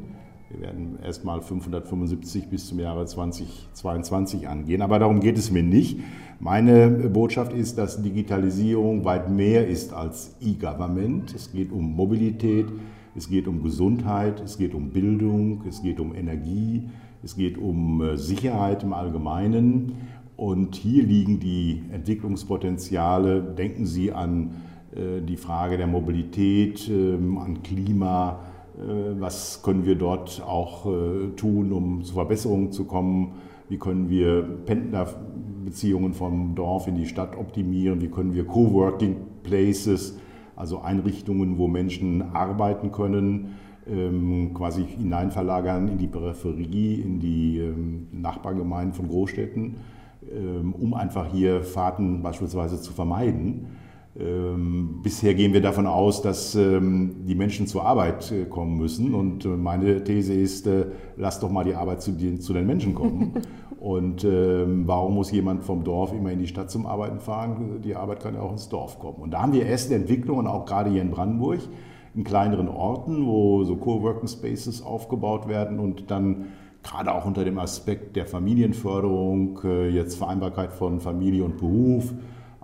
Wir 0.49 0.61
werden 0.61 0.97
erstmal 1.03 1.41
575 1.41 2.47
bis 2.47 2.67
zum 2.67 2.79
Jahre 2.79 3.05
2022 3.05 4.47
angehen, 4.47 4.81
aber 4.81 4.97
darum 4.97 5.19
geht 5.19 5.37
es 5.37 5.51
mir 5.51 5.63
nicht. 5.63 5.99
Meine 6.39 6.89
Botschaft 6.89 7.51
ist, 7.51 7.77
dass 7.77 8.01
Digitalisierung 8.01 9.03
weit 9.03 9.29
mehr 9.29 9.67
ist 9.67 9.91
als 9.91 10.35
E-Government. 10.39 11.35
Es 11.35 11.51
geht 11.51 11.71
um 11.73 11.95
Mobilität, 11.95 12.67
es 13.15 13.27
geht 13.27 13.47
um 13.47 13.61
Gesundheit, 13.61 14.39
es 14.39 14.57
geht 14.57 14.73
um 14.73 14.91
Bildung, 14.91 15.63
es 15.67 15.81
geht 15.81 15.99
um 15.99 16.15
Energie, 16.15 16.83
es 17.23 17.35
geht 17.35 17.57
um 17.57 18.01
äh, 18.01 18.17
Sicherheit 18.17 18.83
im 18.83 18.93
Allgemeinen. 18.93 19.97
Und 20.37 20.75
hier 20.75 21.03
liegen 21.03 21.39
die 21.39 21.83
Entwicklungspotenziale. 21.91 23.41
Denken 23.41 23.85
Sie 23.85 24.13
an 24.13 24.51
äh, 24.51 24.76
die 24.97 25.37
Frage 25.37 25.77
der 25.77 25.87
Mobilität, 25.87 26.89
ähm, 26.89 27.37
an 27.37 27.61
Klima. 27.61 28.39
Äh, 28.77 29.19
was 29.19 29.61
können 29.61 29.85
wir 29.85 29.95
dort 29.95 30.41
auch 30.45 30.87
tun, 31.35 31.71
um 31.71 32.03
zu 32.03 32.15
Verbesserungen 32.15 32.71
zu 32.71 32.85
kommen? 32.85 33.33
Wie 33.69 33.77
können 33.77 34.09
wir 34.09 34.43
Pendlerbeziehungen 34.65 36.13
vom 36.13 36.55
Dorf 36.55 36.87
in 36.87 36.95
die 36.95 37.05
Stadt 37.05 37.37
optimieren? 37.37 38.01
Wie 38.01 38.07
können 38.07 38.33
wir 38.33 38.45
Coworking 38.45 39.17
Places, 39.43 40.17
also 40.55 40.79
Einrichtungen, 40.79 41.57
wo 41.57 41.67
Menschen 41.67 42.21
arbeiten 42.33 42.91
können, 42.91 43.55
ähm, 43.87 44.53
quasi 44.53 44.83
hineinverlagern 44.85 45.89
in 45.89 45.97
die 45.97 46.07
Peripherie, 46.07 47.01
in 47.01 47.19
die 47.19 47.59
ähm, 47.59 48.07
Nachbargemeinden 48.11 48.93
von 48.93 49.07
Großstädten, 49.07 49.75
um 50.81 50.93
einfach 50.93 51.31
hier 51.31 51.63
Fahrten 51.63 52.21
beispielsweise 52.21 52.81
zu 52.81 52.91
vermeiden. 52.91 53.67
Bisher 54.17 55.35
gehen 55.35 55.53
wir 55.53 55.61
davon 55.61 55.85
aus, 55.85 56.23
dass 56.23 56.53
die 56.53 57.35
Menschen 57.35 57.67
zur 57.67 57.85
Arbeit 57.85 58.31
äh, 58.31 58.45
kommen 58.45 58.75
müssen. 58.77 59.13
Und 59.13 59.45
äh, 59.45 59.49
meine 59.49 60.03
These 60.03 60.33
ist, 60.33 60.65
äh, 60.65 60.87
lass 61.17 61.39
doch 61.39 61.51
mal 61.51 61.63
die 61.63 61.75
Arbeit 61.75 62.01
zu 62.01 62.11
den, 62.11 62.65
Menschen 62.65 62.95
kommen. 62.95 63.33
Und 63.79 64.23
warum 64.25 65.13
muss 65.13 65.31
jemand 65.31 65.63
vom 65.63 65.83
Dorf 65.83 66.11
immer 66.11 66.31
in 66.31 66.39
die 66.39 66.47
Stadt 66.47 66.71
zum 66.71 66.87
Arbeiten 66.87 67.19
fahren? 67.19 67.79
Die 67.83 67.95
Arbeit 67.95 68.21
kann 68.21 68.33
ja 68.33 68.41
auch 68.41 68.51
ins 68.51 68.69
Dorf 68.69 68.97
kommen. 68.97 69.17
Und 69.17 69.31
da 69.31 69.43
haben 69.43 69.53
wir 69.53 69.67
erste 69.67 69.93
Entwicklungen, 69.93 70.47
auch 70.47 70.65
gerade 70.65 70.89
hier 70.89 71.03
in 71.03 71.11
Brandenburg, 71.11 71.59
in 72.15 72.23
kleineren 72.23 72.69
Orten, 72.69 73.27
wo 73.27 73.63
so 73.65 73.75
Coworking 73.75 74.27
Spaces 74.27 74.81
aufgebaut 74.81 75.47
werden 75.47 75.77
und 75.77 76.09
dann 76.09 76.47
gerade 76.81 77.13
auch 77.13 77.25
unter 77.25 77.45
dem 77.45 77.59
Aspekt 77.59 78.15
der 78.15 78.25
Familienförderung, 78.25 79.59
jetzt 79.91 80.15
Vereinbarkeit 80.15 80.73
von 80.73 80.99
Familie 80.99 81.43
und 81.43 81.57
Beruf, 81.57 82.15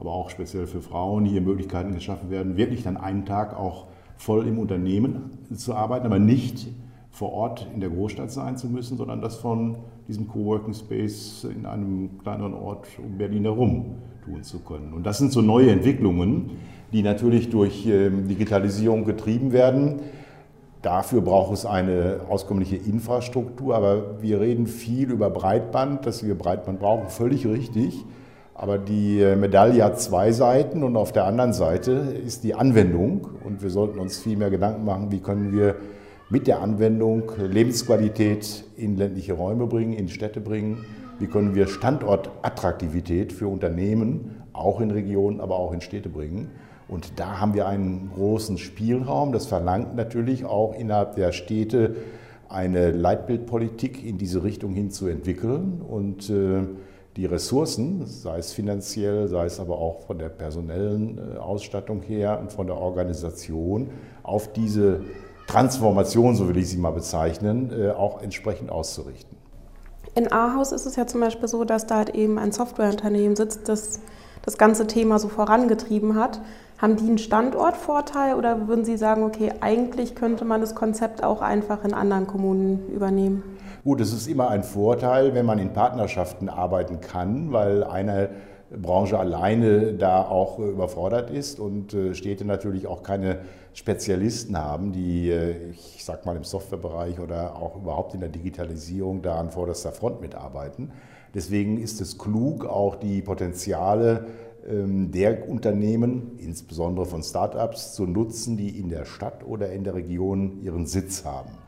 aber 0.04 0.14
auch 0.14 0.30
speziell 0.30 0.68
für 0.68 0.82
Frauen 0.82 1.24
hier 1.24 1.40
Möglichkeiten 1.40 1.94
geschaffen 1.94 2.30
werden, 2.30 2.58
wirklich 2.58 2.84
dann 2.84 2.98
einen 2.98 3.26
Tag 3.26 3.58
auch 3.58 3.88
voll 4.18 4.48
im 4.48 4.60
Unternehmen 4.60 5.32
zu 5.56 5.74
arbeiten, 5.74 6.06
aber 6.06 6.20
nicht 6.20 6.68
vor 7.10 7.32
Ort 7.32 7.68
in 7.74 7.80
der 7.80 7.90
Großstadt 7.90 8.32
sein 8.32 8.58
zu 8.58 8.68
müssen, 8.68 8.98
sondern 8.98 9.22
das 9.22 9.36
von 9.38 9.78
diesem 10.08 10.28
Coworking 10.28 10.74
Space 10.74 11.46
in 11.46 11.66
einem 11.66 12.20
kleineren 12.22 12.54
Ort 12.54 12.88
um 12.98 13.18
Berlin 13.18 13.44
herum 13.44 13.96
tun 14.26 14.44
zu 14.44 14.60
können. 14.60 14.94
Und 14.94 15.06
das 15.06 15.20
sind 15.20 15.32
so 15.32 15.42
neue 15.42 15.72
Entwicklungen, 15.72 16.52
die 16.92 17.02
natürlich 17.02 17.50
durch 17.50 17.86
ähm, 17.86 18.28
Digitalisierung 18.28 19.06
getrieben 19.06 19.54
werden. 19.54 20.02
Dafür 20.82 21.22
braucht 21.22 21.54
es 21.54 21.66
eine 21.66 22.22
auskömmliche 22.28 22.76
Infrastruktur, 22.76 23.76
aber 23.76 24.22
wir 24.22 24.42
reden 24.42 24.68
viel 24.68 25.12
über 25.12 25.30
Breitband, 25.30 26.06
dass 26.06 26.26
wir 26.26 26.36
Breitband 26.36 26.80
brauchen, 26.80 27.08
völlig 27.08 27.48
richtig. 27.48 28.04
Aber 28.56 28.78
die 28.78 29.20
äh, 29.20 29.36
Medaille 29.36 29.84
hat 29.84 30.00
zwei 30.00 30.32
Seiten 30.32 30.84
und 30.84 30.96
auf 30.96 31.12
der 31.12 31.26
anderen 31.26 31.54
Seite 31.54 31.92
ist 31.92 32.44
die 32.44 32.54
Anwendung. 32.54 33.30
Und 33.44 33.64
wir 33.64 33.70
sollten 33.70 34.00
uns 34.00 34.20
viel 34.20 34.38
mehr 34.38 34.50
Gedanken 34.50 34.86
machen, 34.86 35.12
wie 35.12 35.20
können 35.20 35.52
wir 35.52 35.76
mit 36.30 36.48
der 36.48 36.62
Anwendung 36.62 37.32
Lebensqualität 37.38 38.64
in 38.78 38.96
ländliche 38.96 39.34
Räume 39.34 39.68
bringen, 39.68 39.94
in 39.94 40.08
Städte 40.08 40.42
bringen. 40.42 40.86
Wie 41.20 41.28
können 41.28 41.56
wir 41.56 41.68
Standortattraktivität 41.68 43.34
für 43.34 43.48
Unternehmen 43.48 44.44
auch 44.52 44.82
in 44.82 44.92
Regionen, 44.92 45.42
aber 45.42 45.58
auch 45.58 45.74
in 45.74 45.82
Städte 45.82 46.10
bringen. 46.10 46.50
Und 46.88 47.20
da 47.20 47.40
haben 47.40 47.54
wir 47.54 47.68
einen 47.68 48.12
großen 48.14 48.58
Spielraum. 48.58 49.32
Das 49.32 49.46
verlangt 49.46 49.96
natürlich 49.96 50.46
auch 50.46 50.76
innerhalb 50.76 51.16
der 51.16 51.32
Städte 51.32 51.96
eine 52.50 52.92
Leitbildpolitik 52.92 54.06
in 54.06 54.18
diese 54.18 54.44
Richtung 54.44 54.74
hin 54.74 54.92
zu 54.92 55.08
entwickeln 55.08 55.82
und 55.82 56.30
äh, 56.30 56.64
die 57.16 57.26
Ressourcen, 57.26 58.06
sei 58.08 58.40
es 58.40 58.54
finanziell, 58.54 59.28
sei 59.28 59.46
es 59.46 59.60
aber 59.60 59.78
auch 59.78 60.02
von 60.02 60.18
der 60.18 60.30
personellen 60.30 61.20
äh, 61.36 61.38
Ausstattung 61.38 62.02
her 62.02 62.40
und 62.40 62.52
von 62.52 62.68
der 62.68 62.78
Organisation, 62.78 63.90
auf 64.24 64.52
diese 64.54 65.02
Transformation, 65.48 66.36
so 66.36 66.48
will 66.48 66.58
ich 66.58 66.70
sie 66.70 66.78
mal 66.78 66.92
bezeichnen, 66.92 67.72
äh, 67.72 67.92
auch 67.92 68.22
entsprechend 68.22 68.72
auszurichten. 68.72 69.38
In 70.16 70.32
Ahaus 70.32 70.72
ist 70.72 70.86
es 70.86 70.96
ja 70.96 71.08
zum 71.08 71.22
Beispiel 71.22 71.48
so, 71.48 71.64
dass 71.64 71.86
da 71.86 71.98
halt 71.98 72.10
eben 72.10 72.38
ein 72.38 72.52
Softwareunternehmen 72.52 73.36
sitzt, 73.36 73.68
das 73.68 74.00
das 74.44 74.58
ganze 74.58 74.88
Thema 74.88 75.20
so 75.20 75.30
vorangetrieben 75.30 76.16
hat. 76.16 76.40
Haben 76.78 76.98
die 76.98 77.08
einen 77.08 77.18
Standortvorteil 77.18 78.36
oder 78.36 78.68
würden 78.68 78.86
Sie 78.86 78.98
sagen, 78.98 79.24
okay, 79.24 79.54
eigentlich 79.62 80.16
könnte 80.16 80.46
man 80.46 80.62
das 80.62 80.76
Konzept 80.76 81.24
auch 81.24 81.42
einfach 81.42 81.84
in 81.84 81.94
anderen 81.94 82.28
Kommunen 82.28 82.90
übernehmen? 82.94 83.53
Gut, 83.84 84.00
es 84.00 84.14
ist 84.14 84.28
immer 84.28 84.48
ein 84.50 84.64
Vorteil, 84.64 85.34
wenn 85.34 85.46
man 85.46 85.60
in 85.60 85.74
Partnerschaften 85.74 86.48
arbeiten 86.48 87.02
kann, 87.02 87.52
weil 87.52 87.84
eine 87.84 88.30
Branche 88.72 89.20
alleine 89.20 89.94
da 89.94 90.24
auch 90.24 90.58
überfordert 90.58 91.30
ist 91.30 91.60
und 91.60 91.94
äh, 91.94 92.16
Städte 92.16 92.46
natürlich 92.46 92.88
auch 92.88 93.04
keine 93.04 93.40
Spezialisten 93.74 94.58
haben, 94.58 94.94
die, 94.94 95.30
äh, 95.30 95.72
ich 95.72 96.06
sag 96.06 96.26
mal, 96.26 96.38
im 96.38 96.46
Softwarebereich 96.46 97.20
oder 97.20 97.58
auch 97.58 97.76
überhaupt 97.76 98.14
in 98.14 98.22
der 98.22 98.30
Digitalisierung 98.30 99.22
da 99.22 99.36
an 99.36 99.52
vorderster 99.52 99.92
Front 99.92 100.22
mitarbeiten. 100.22 100.94
Deswegen 101.36 101.78
ist 101.78 102.00
es 102.00 102.18
klug, 102.18 102.66
auch 102.66 102.96
die 102.96 103.22
Potenziale 103.22 104.28
ähm, 104.66 105.12
der 105.12 105.50
Unternehmen, 105.50 106.40
insbesondere 106.40 107.06
von 107.06 107.22
Start-ups, 107.22 107.96
zu 107.96 108.06
nutzen, 108.06 108.56
die 108.56 108.80
in 108.80 108.88
der 108.88 109.04
Stadt 109.04 109.46
oder 109.46 109.74
in 109.74 109.84
der 109.84 109.96
Region 109.96 110.62
ihren 110.62 110.86
Sitz 110.86 111.26
haben. 111.26 111.63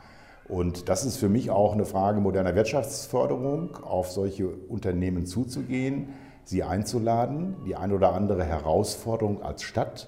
Und 0.48 0.90
das 0.90 1.06
ist 1.06 1.18
für 1.18 1.30
mich 1.30 1.50
auch 1.50 1.74
eine 1.74 1.86
Frage 1.86 2.20
moderner 2.20 2.56
Wirtschaftsförderung, 2.56 3.78
auf 3.78 4.12
solche 4.12 4.48
Unternehmen 4.48 5.26
zuzugehen, 5.26 6.10
sie 6.44 6.64
einzuladen, 6.64 7.56
die 7.66 7.76
eine 7.76 7.96
oder 7.96 8.14
andere 8.14 8.44
Herausforderung 8.44 9.42
als 9.42 9.64
Stadt 9.64 10.08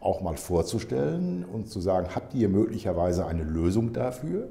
auch 0.00 0.22
mal 0.22 0.36
vorzustellen 0.36 1.44
und 1.44 1.68
zu 1.68 1.80
sagen, 1.80 2.08
habt 2.14 2.34
ihr 2.34 2.48
möglicherweise 2.48 3.26
eine 3.26 3.42
Lösung 3.42 3.92
dafür 3.92 4.48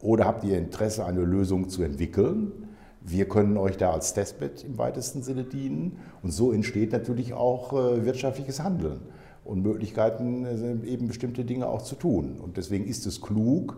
oder 0.00 0.26
habt 0.26 0.44
ihr 0.44 0.58
Interesse, 0.58 1.04
eine 1.04 1.22
Lösung 1.22 1.68
zu 1.70 1.82
entwickeln? 1.82 2.52
Wir 3.00 3.28
können 3.28 3.56
euch 3.56 3.76
da 3.76 3.92
als 3.92 4.14
Testbett 4.14 4.64
im 4.64 4.78
weitesten 4.78 5.22
Sinne 5.22 5.44
dienen. 5.44 5.98
Und 6.22 6.30
so 6.30 6.52
entsteht 6.52 6.92
natürlich 6.92 7.34
auch 7.34 7.72
äh, 7.74 8.04
wirtschaftliches 8.06 8.62
Handeln 8.62 9.00
und 9.44 9.62
Möglichkeiten, 9.62 10.46
äh, 10.46 10.88
eben 10.88 11.08
bestimmte 11.08 11.44
Dinge 11.44 11.68
auch 11.68 11.82
zu 11.82 11.96
tun. 11.96 12.38
Und 12.42 12.56
deswegen 12.56 12.86
ist 12.86 13.06
es 13.06 13.20
klug, 13.20 13.76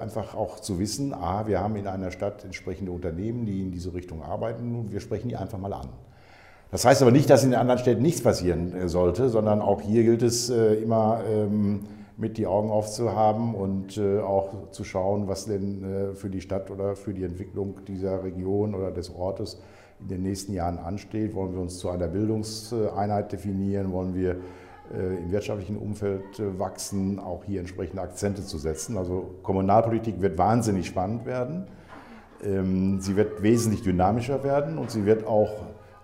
einfach 0.00 0.34
auch 0.34 0.60
zu 0.60 0.78
wissen, 0.78 1.12
ah, 1.12 1.46
wir 1.46 1.60
haben 1.60 1.74
in 1.76 1.86
einer 1.86 2.12
Stadt 2.12 2.44
entsprechende 2.44 2.92
Unternehmen, 2.92 3.46
die 3.46 3.60
in 3.60 3.72
diese 3.72 3.94
Richtung 3.94 4.22
arbeiten 4.22 4.76
und 4.76 4.92
wir 4.92 5.00
sprechen 5.00 5.28
die 5.28 5.36
einfach 5.36 5.58
mal 5.58 5.72
an. 5.72 5.88
Das 6.70 6.84
heißt 6.84 7.02
aber 7.02 7.10
nicht, 7.10 7.28
dass 7.30 7.42
in 7.42 7.50
den 7.50 7.58
anderen 7.58 7.80
Städten 7.80 8.02
nichts 8.02 8.22
passieren 8.22 8.88
sollte, 8.88 9.28
sondern 9.28 9.60
auch 9.60 9.80
hier 9.80 10.04
gilt 10.04 10.22
es 10.22 10.50
immer 10.50 11.20
ähm, 11.28 11.80
mit 12.16 12.38
die 12.38 12.46
Augen 12.46 12.70
aufzuhaben 12.70 13.54
und 13.54 13.98
äh, 13.98 14.20
auch 14.20 14.70
zu 14.70 14.84
schauen, 14.84 15.28
was 15.28 15.44
denn 15.46 15.84
äh, 15.84 16.14
für 16.14 16.30
die 16.30 16.40
Stadt 16.40 16.70
oder 16.70 16.96
für 16.96 17.12
die 17.12 17.24
Entwicklung 17.24 17.84
dieser 17.86 18.24
Region 18.24 18.74
oder 18.74 18.90
des 18.90 19.14
Ortes 19.14 19.60
in 20.00 20.08
den 20.08 20.22
nächsten 20.22 20.54
Jahren 20.54 20.78
ansteht. 20.78 21.34
Wollen 21.34 21.52
wir 21.52 21.60
uns 21.60 21.78
zu 21.78 21.90
einer 21.90 22.08
Bildungseinheit 22.08 23.32
definieren? 23.32 23.92
Wollen 23.92 24.14
wir 24.14 24.30
äh, 24.32 24.36
im 24.92 25.30
wirtschaftlichen 25.32 25.76
Umfeld 25.76 26.40
wachsen? 26.58 27.18
Auch 27.18 27.44
hier 27.44 27.60
entsprechende 27.60 28.02
Akzente 28.02 28.44
zu 28.44 28.58
setzen. 28.58 28.96
Also 28.96 29.34
Kommunalpolitik 29.42 30.20
wird 30.20 30.38
wahnsinnig 30.38 30.86
spannend 30.86 31.26
werden. 31.26 31.66
Ähm, 32.44 33.00
sie 33.00 33.16
wird 33.16 33.42
wesentlich 33.42 33.82
dynamischer 33.82 34.44
werden 34.44 34.78
und 34.78 34.90
sie 34.90 35.06
wird 35.06 35.26
auch 35.26 35.50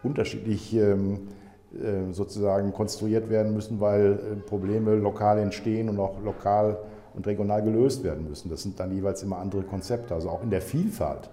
unterschiedlich 0.02 0.74
ähm, 0.74 1.28
äh, 1.74 2.12
sozusagen 2.12 2.72
konstruiert 2.72 3.30
werden 3.30 3.54
müssen, 3.54 3.80
weil 3.80 4.12
äh, 4.12 4.36
Probleme 4.36 4.94
lokal 4.94 5.38
entstehen 5.38 5.88
und 5.88 5.98
auch 6.00 6.20
lokal 6.22 6.78
und 7.14 7.26
regional 7.26 7.62
gelöst 7.62 8.04
werden 8.04 8.28
müssen. 8.28 8.50
Das 8.50 8.62
sind 8.62 8.80
dann 8.80 8.92
jeweils 8.92 9.22
immer 9.22 9.38
andere 9.38 9.62
Konzepte. 9.62 10.14
Also 10.14 10.30
auch 10.30 10.42
in 10.42 10.50
der 10.50 10.62
Vielfalt 10.62 11.30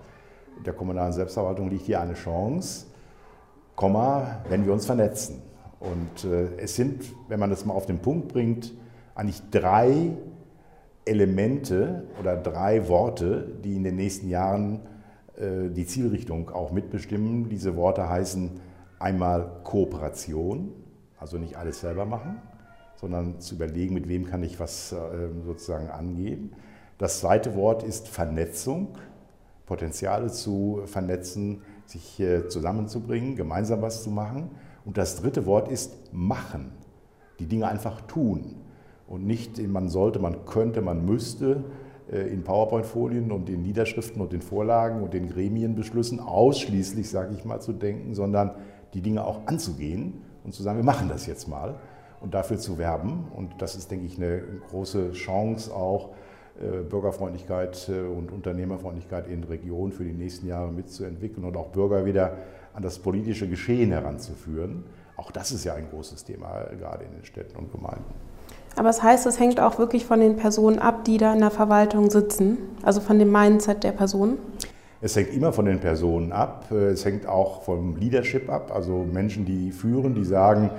der 0.65 0.73
kommunalen 0.73 1.13
Selbstverwaltung 1.13 1.69
liegt 1.69 1.85
hier 1.85 2.01
eine 2.01 2.13
Chance, 2.13 2.87
Komma, 3.75 4.41
wenn 4.49 4.65
wir 4.65 4.73
uns 4.73 4.85
vernetzen. 4.85 5.41
Und 5.79 6.25
äh, 6.25 6.55
es 6.57 6.75
sind, 6.75 7.03
wenn 7.27 7.39
man 7.39 7.49
das 7.49 7.65
mal 7.65 7.73
auf 7.73 7.85
den 7.85 7.99
Punkt 7.99 8.27
bringt, 8.29 8.73
eigentlich 9.15 9.41
drei 9.51 10.11
Elemente 11.05 12.03
oder 12.19 12.37
drei 12.37 12.87
Worte, 12.87 13.47
die 13.63 13.75
in 13.75 13.83
den 13.83 13.95
nächsten 13.95 14.29
Jahren 14.29 14.81
die 15.41 15.85
Zielrichtung 15.85 16.49
auch 16.49 16.73
mitbestimmen. 16.73 17.47
Diese 17.47 17.77
Worte 17.77 18.09
heißen 18.09 18.59
Einmal 18.99 19.61
Kooperation, 19.63 20.73
also 21.17 21.37
nicht 21.37 21.55
alles 21.55 21.79
selber 21.79 22.03
machen, 22.03 22.41
sondern 22.97 23.39
zu 23.39 23.55
überlegen, 23.55 23.93
mit 23.93 24.09
wem 24.09 24.25
kann 24.25 24.43
ich 24.43 24.59
was 24.59 24.91
ähm, 24.91 25.43
sozusagen 25.45 25.89
angehen. 25.89 26.53
Das 26.97 27.21
zweite 27.21 27.55
Wort 27.55 27.83
ist 27.83 28.09
Vernetzung, 28.09 28.97
Potenziale 29.65 30.27
zu 30.27 30.81
vernetzen, 30.83 31.61
sich 31.85 32.21
zusammenzubringen, 32.49 33.37
gemeinsam 33.37 33.81
was 33.81 34.03
zu 34.03 34.11
machen. 34.11 34.51
Und 34.89 34.97
das 34.97 35.17
dritte 35.17 35.45
Wort 35.45 35.69
ist 35.69 36.11
machen, 36.11 36.71
die 37.37 37.45
Dinge 37.45 37.67
einfach 37.67 38.01
tun 38.07 38.55
und 39.07 39.23
nicht 39.23 39.59
man 39.67 39.87
sollte, 39.87 40.17
man 40.17 40.45
könnte, 40.45 40.81
man 40.81 41.05
müsste, 41.05 41.63
äh, 42.11 42.21
in 42.21 42.43
PowerPoint-Folien 42.43 43.31
und 43.31 43.49
in 43.49 43.61
Niederschriften 43.61 44.19
und 44.19 44.33
in 44.33 44.41
Vorlagen 44.41 45.03
und 45.03 45.13
in 45.13 45.29
Gremienbeschlüssen 45.29 46.19
ausschließlich, 46.19 47.07
sage 47.07 47.35
ich 47.35 47.45
mal, 47.45 47.59
zu 47.59 47.71
denken, 47.71 48.15
sondern 48.15 48.55
die 48.95 49.01
Dinge 49.01 49.25
auch 49.25 49.45
anzugehen 49.45 50.23
und 50.43 50.55
zu 50.55 50.63
sagen, 50.63 50.79
wir 50.79 50.83
machen 50.83 51.07
das 51.07 51.27
jetzt 51.27 51.47
mal 51.47 51.75
und 52.19 52.33
dafür 52.33 52.57
zu 52.57 52.79
werben. 52.79 53.27
Und 53.35 53.61
das 53.61 53.75
ist, 53.75 53.91
denke 53.91 54.07
ich, 54.07 54.17
eine 54.17 54.41
große 54.71 55.11
Chance 55.11 55.71
auch, 55.71 56.09
äh, 56.59 56.81
Bürgerfreundlichkeit 56.81 57.89
äh, 57.89 58.07
und 58.07 58.31
Unternehmerfreundlichkeit 58.31 59.27
in 59.27 59.43
Regionen 59.43 59.91
für 59.91 60.03
die 60.03 60.13
nächsten 60.13 60.47
Jahre 60.47 60.71
mitzuentwickeln 60.71 61.45
und 61.45 61.55
auch 61.57 61.67
Bürger 61.67 62.05
wieder 62.05 62.37
an 62.79 62.83
das 62.83 62.97
politische 62.97 63.45
Geschehen 63.49 63.91
heranzuführen. 63.91 64.85
Auch 65.17 65.31
das 65.31 65.51
ist 65.51 65.65
ja 65.65 65.73
ein 65.73 65.89
großes 65.89 66.23
Thema, 66.23 66.65
gerade 66.79 67.03
in 67.03 67.11
den 67.11 67.25
Städten 67.25 67.57
und 67.57 67.73
Gemeinden. 67.73 68.05
Aber 68.77 68.87
es 68.87 68.97
das 68.97 69.03
heißt, 69.03 69.25
es 69.25 69.37
hängt 69.37 69.59
auch 69.59 69.79
wirklich 69.79 70.05
von 70.05 70.21
den 70.21 70.37
Personen 70.37 70.79
ab, 70.79 71.03
die 71.03 71.17
da 71.17 71.33
in 71.33 71.39
der 71.39 71.51
Verwaltung 71.51 72.09
sitzen, 72.09 72.57
also 72.81 73.01
von 73.01 73.19
dem 73.19 73.33
Mindset 73.33 73.83
der 73.83 73.91
Personen? 73.91 74.37
Es 75.01 75.13
hängt 75.17 75.33
immer 75.33 75.51
von 75.51 75.65
den 75.65 75.79
Personen 75.79 76.31
ab. 76.31 76.71
Es 76.71 77.03
hängt 77.03 77.27
auch 77.27 77.63
vom 77.63 77.97
Leadership 77.97 78.49
ab, 78.49 78.71
also 78.73 79.05
Menschen, 79.11 79.43
die 79.43 79.73
führen, 79.73 80.15
die 80.15 80.23
sagen, 80.23 80.69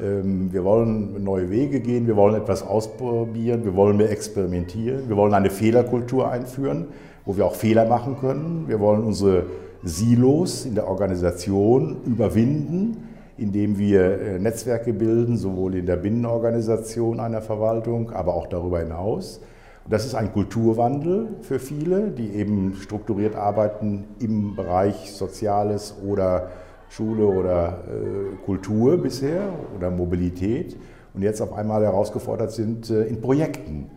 ähm, 0.00 0.52
wir 0.52 0.62
wollen 0.62 1.24
neue 1.24 1.50
Wege 1.50 1.80
gehen, 1.80 2.06
wir 2.06 2.14
wollen 2.14 2.36
etwas 2.36 2.62
ausprobieren, 2.62 3.64
wir 3.64 3.74
wollen 3.74 3.96
mehr 3.96 4.10
experimentieren, 4.12 5.08
wir 5.08 5.16
wollen 5.16 5.34
eine 5.34 5.50
Fehlerkultur 5.50 6.30
einführen, 6.30 6.86
wo 7.24 7.36
wir 7.36 7.44
auch 7.44 7.56
Fehler 7.56 7.86
machen 7.86 8.18
können. 8.20 8.68
Wir 8.68 8.78
wollen 8.78 9.02
unsere 9.02 9.46
Silos 9.82 10.66
in 10.66 10.74
der 10.74 10.88
Organisation 10.88 11.98
überwinden 12.04 13.08
indem 13.40 13.78
wir 13.78 14.20
äh, 14.20 14.38
Netzwerke 14.38 14.92
bilden, 14.92 15.38
sowohl 15.38 15.74
in 15.74 15.86
der 15.86 15.96
Binnenorganisation 15.96 17.20
einer 17.20 17.40
Verwaltung, 17.40 18.10
aber 18.10 18.34
auch 18.34 18.46
darüber 18.46 18.80
hinaus. 18.80 19.40
Das 19.88 20.04
ist 20.04 20.14
ein 20.14 20.32
Kulturwandel 20.32 21.28
für 21.40 21.58
viele, 21.58 22.10
die 22.10 22.34
eben 22.34 22.74
strukturiert 22.74 23.34
arbeiten 23.34 24.04
im 24.20 24.54
Bereich 24.54 25.12
Soziales 25.12 25.96
oder 26.06 26.50
Schule 26.90 27.26
oder 27.26 27.78
äh, 27.88 28.44
Kultur 28.44 28.98
bisher 28.98 29.48
oder 29.76 29.90
Mobilität 29.90 30.76
und 31.14 31.22
jetzt 31.22 31.40
auf 31.40 31.54
einmal 31.54 31.82
herausgefordert 31.82 32.52
sind, 32.52 32.90
äh, 32.90 33.04
in 33.04 33.20
Projekten 33.20 33.90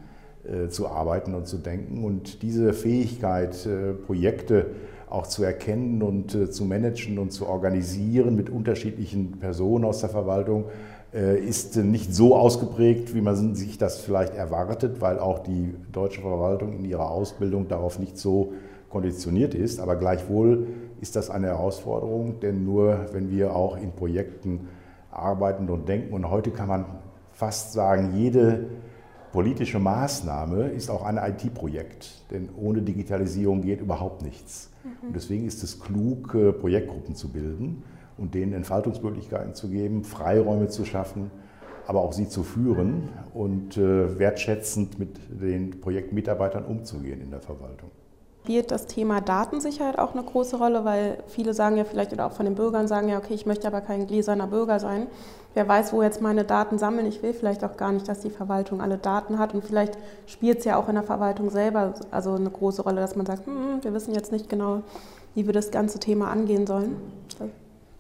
zu 0.68 0.90
arbeiten 0.90 1.36
und 1.36 1.48
zu 1.48 1.58
denken. 1.58 2.04
Und 2.04 2.42
diese 2.42 2.74
Fähigkeit, 2.74 3.66
äh, 3.66 3.94
Projekte 3.94 4.66
auch 5.14 5.28
zu 5.28 5.44
erkennen 5.44 6.02
und 6.02 6.34
äh, 6.34 6.50
zu 6.50 6.66
managen 6.66 7.20
und 7.20 7.32
zu 7.32 7.48
organisieren 7.48 8.36
mit 8.36 8.50
unterschiedlichen 8.50 9.34
Personen 9.40 9.86
aus 9.86 10.00
der 10.00 10.10
Verwaltung, 10.10 10.66
äh, 11.14 11.40
ist 11.40 11.76
nicht 11.76 12.16
so 12.16 12.36
ausgeprägt, 12.36 13.14
wie 13.14 13.22
man 13.22 13.54
sich 13.54 13.78
das 13.78 14.00
vielleicht 14.00 14.34
erwartet, 14.34 15.02
weil 15.02 15.20
auch 15.20 15.40
die 15.40 15.76
deutsche 15.92 16.22
Verwaltung 16.22 16.74
in 16.74 16.86
ihrer 16.86 17.12
Ausbildung 17.12 17.68
darauf 17.68 18.00
nicht 18.00 18.18
so 18.18 18.54
konditioniert 18.90 19.54
ist. 19.54 19.80
Aber 19.80 19.96
gleichwohl 19.96 20.68
ist 21.00 21.16
das 21.16 21.30
eine 21.30 21.48
Herausforderung, 21.48 22.40
denn 22.40 22.64
nur 22.64 23.06
wenn 23.12 23.30
wir 23.30 23.56
auch 23.56 23.78
in 23.78 23.92
Projekten 23.92 24.68
arbeiten 25.12 25.70
und 25.70 25.88
denken, 25.88 26.14
und 26.14 26.28
heute 26.30 26.50
kann 26.50 26.68
man 26.68 26.86
fast 27.32 27.74
sagen, 27.74 28.14
jede 28.16 28.66
politische 29.34 29.80
Maßnahme 29.80 30.70
ist 30.70 30.90
auch 30.90 31.04
ein 31.04 31.18
IT-Projekt, 31.18 32.24
denn 32.32 32.50
ohne 32.56 32.84
Digitalisierung 32.84 33.62
geht 33.62 33.82
überhaupt 33.82 34.22
nichts. 34.22 34.70
Mhm. 34.84 35.08
Und 35.08 35.16
deswegen 35.16 35.48
ist 35.48 35.64
es 35.64 35.80
klug, 35.80 36.36
äh, 36.36 36.54
Projektgruppen 36.54 37.16
zu 37.16 37.30
bilden 37.34 37.84
und 38.18 38.36
denen 38.36 38.54
Entfaltungsmöglichkeiten 38.54 39.56
zu 39.56 39.70
geben, 39.70 40.04
Freiräume 40.04 40.68
zu 40.68 40.86
schaffen, 40.86 41.32
aber 41.88 42.02
auch 42.02 42.14
sie 42.14 42.30
zu 42.30 42.44
führen 42.44 43.10
und 43.34 43.76
äh, 43.76 44.20
wertschätzend 44.20 45.00
mit 45.00 45.20
den 45.30 45.82
Projektmitarbeitern 45.82 46.64
umzugehen 46.64 47.20
in 47.20 47.32
der 47.32 47.42
Verwaltung. 47.42 47.90
Spielt 48.44 48.72
das 48.72 48.88
Thema 48.88 49.22
Datensicherheit 49.22 49.98
auch 49.98 50.12
eine 50.12 50.24
große 50.24 50.58
Rolle, 50.58 50.84
weil 50.84 51.20
viele 51.28 51.54
sagen 51.54 51.78
ja 51.78 51.86
vielleicht 51.86 52.12
oder 52.12 52.26
auch 52.26 52.34
von 52.34 52.46
den 52.46 52.56
Bürgern 52.56 52.90
sagen 52.90 53.08
ja, 53.08 53.18
okay, 53.18 53.34
ich 53.34 53.46
möchte 53.46 53.68
aber 53.68 53.80
kein 53.80 54.06
gläserner 54.06 54.48
Bürger 54.48 54.82
sein. 54.82 55.08
Wer 55.54 55.66
weiß, 55.66 55.94
wo 55.94 56.04
jetzt 56.04 56.22
meine 56.22 56.44
Daten 56.44 56.78
sammeln. 56.78 57.06
Ich 57.06 57.24
will 57.24 57.34
vielleicht 57.34 57.64
auch 57.64 57.78
gar 57.78 57.94
nicht, 57.94 58.06
dass 58.10 58.20
die 58.20 58.30
Verwaltung 58.30 58.82
alle 58.82 58.98
Daten 58.98 59.40
hat 59.40 59.54
und 59.54 59.64
vielleicht 59.64 59.98
spielt 60.26 60.60
es 60.60 60.66
ja 60.66 60.76
auch 60.76 60.90
in 60.90 60.96
der 60.96 61.06
Verwaltung 61.06 61.52
selber 61.52 61.94
also 62.12 62.34
eine 62.34 62.50
große 62.50 62.82
Rolle, 62.82 63.00
dass 63.00 63.16
man 63.16 63.26
sagt, 63.26 63.46
hm, 63.46 63.82
wir 63.82 63.94
wissen 63.94 64.14
jetzt 64.14 64.34
nicht 64.34 64.50
genau, 64.50 64.82
wie 65.36 65.46
wir 65.46 65.54
das 65.54 65.72
ganze 65.72 66.00
Thema 66.00 66.30
angehen 66.30 66.68
sollen. 66.68 66.98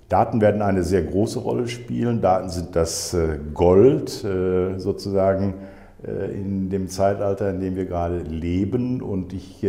Daten 0.10 0.42
werden 0.42 0.62
eine 0.62 0.84
sehr 0.84 1.04
große 1.04 1.40
Rolle 1.40 1.70
spielen. 1.70 2.22
Daten 2.22 2.50
sind 2.50 2.76
das 2.76 3.14
äh, 3.14 3.40
Gold 3.54 4.26
äh, 4.26 4.78
sozusagen 4.78 5.54
äh, 6.06 6.34
in 6.34 6.70
dem 6.70 6.90
Zeitalter, 6.90 7.50
in 7.50 7.62
dem 7.62 7.78
wir 7.78 7.86
gerade 7.86 8.18
leben. 8.18 9.02
Und 9.02 9.32
ich 9.32 9.66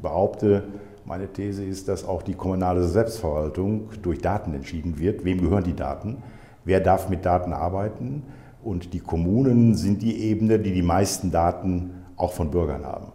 behaupte, 0.00 0.64
meine 1.04 1.32
These 1.32 1.64
ist, 1.64 1.88
dass 1.88 2.04
auch 2.06 2.22
die 2.22 2.34
kommunale 2.34 2.84
Selbstverwaltung 2.84 3.88
durch 4.02 4.20
Daten 4.20 4.54
entschieden 4.54 4.98
wird. 4.98 5.24
Wem 5.24 5.40
gehören 5.40 5.64
die 5.64 5.74
Daten? 5.74 6.22
Wer 6.64 6.80
darf 6.80 7.08
mit 7.08 7.24
Daten 7.24 7.52
arbeiten? 7.52 8.22
Und 8.62 8.94
die 8.94 9.00
Kommunen 9.00 9.74
sind 9.74 10.02
die 10.02 10.22
Ebene, 10.22 10.60
die 10.60 10.72
die 10.72 10.82
meisten 10.82 11.32
Daten 11.32 12.04
auch 12.16 12.32
von 12.32 12.52
Bürgern 12.52 12.86
haben. 12.86 13.08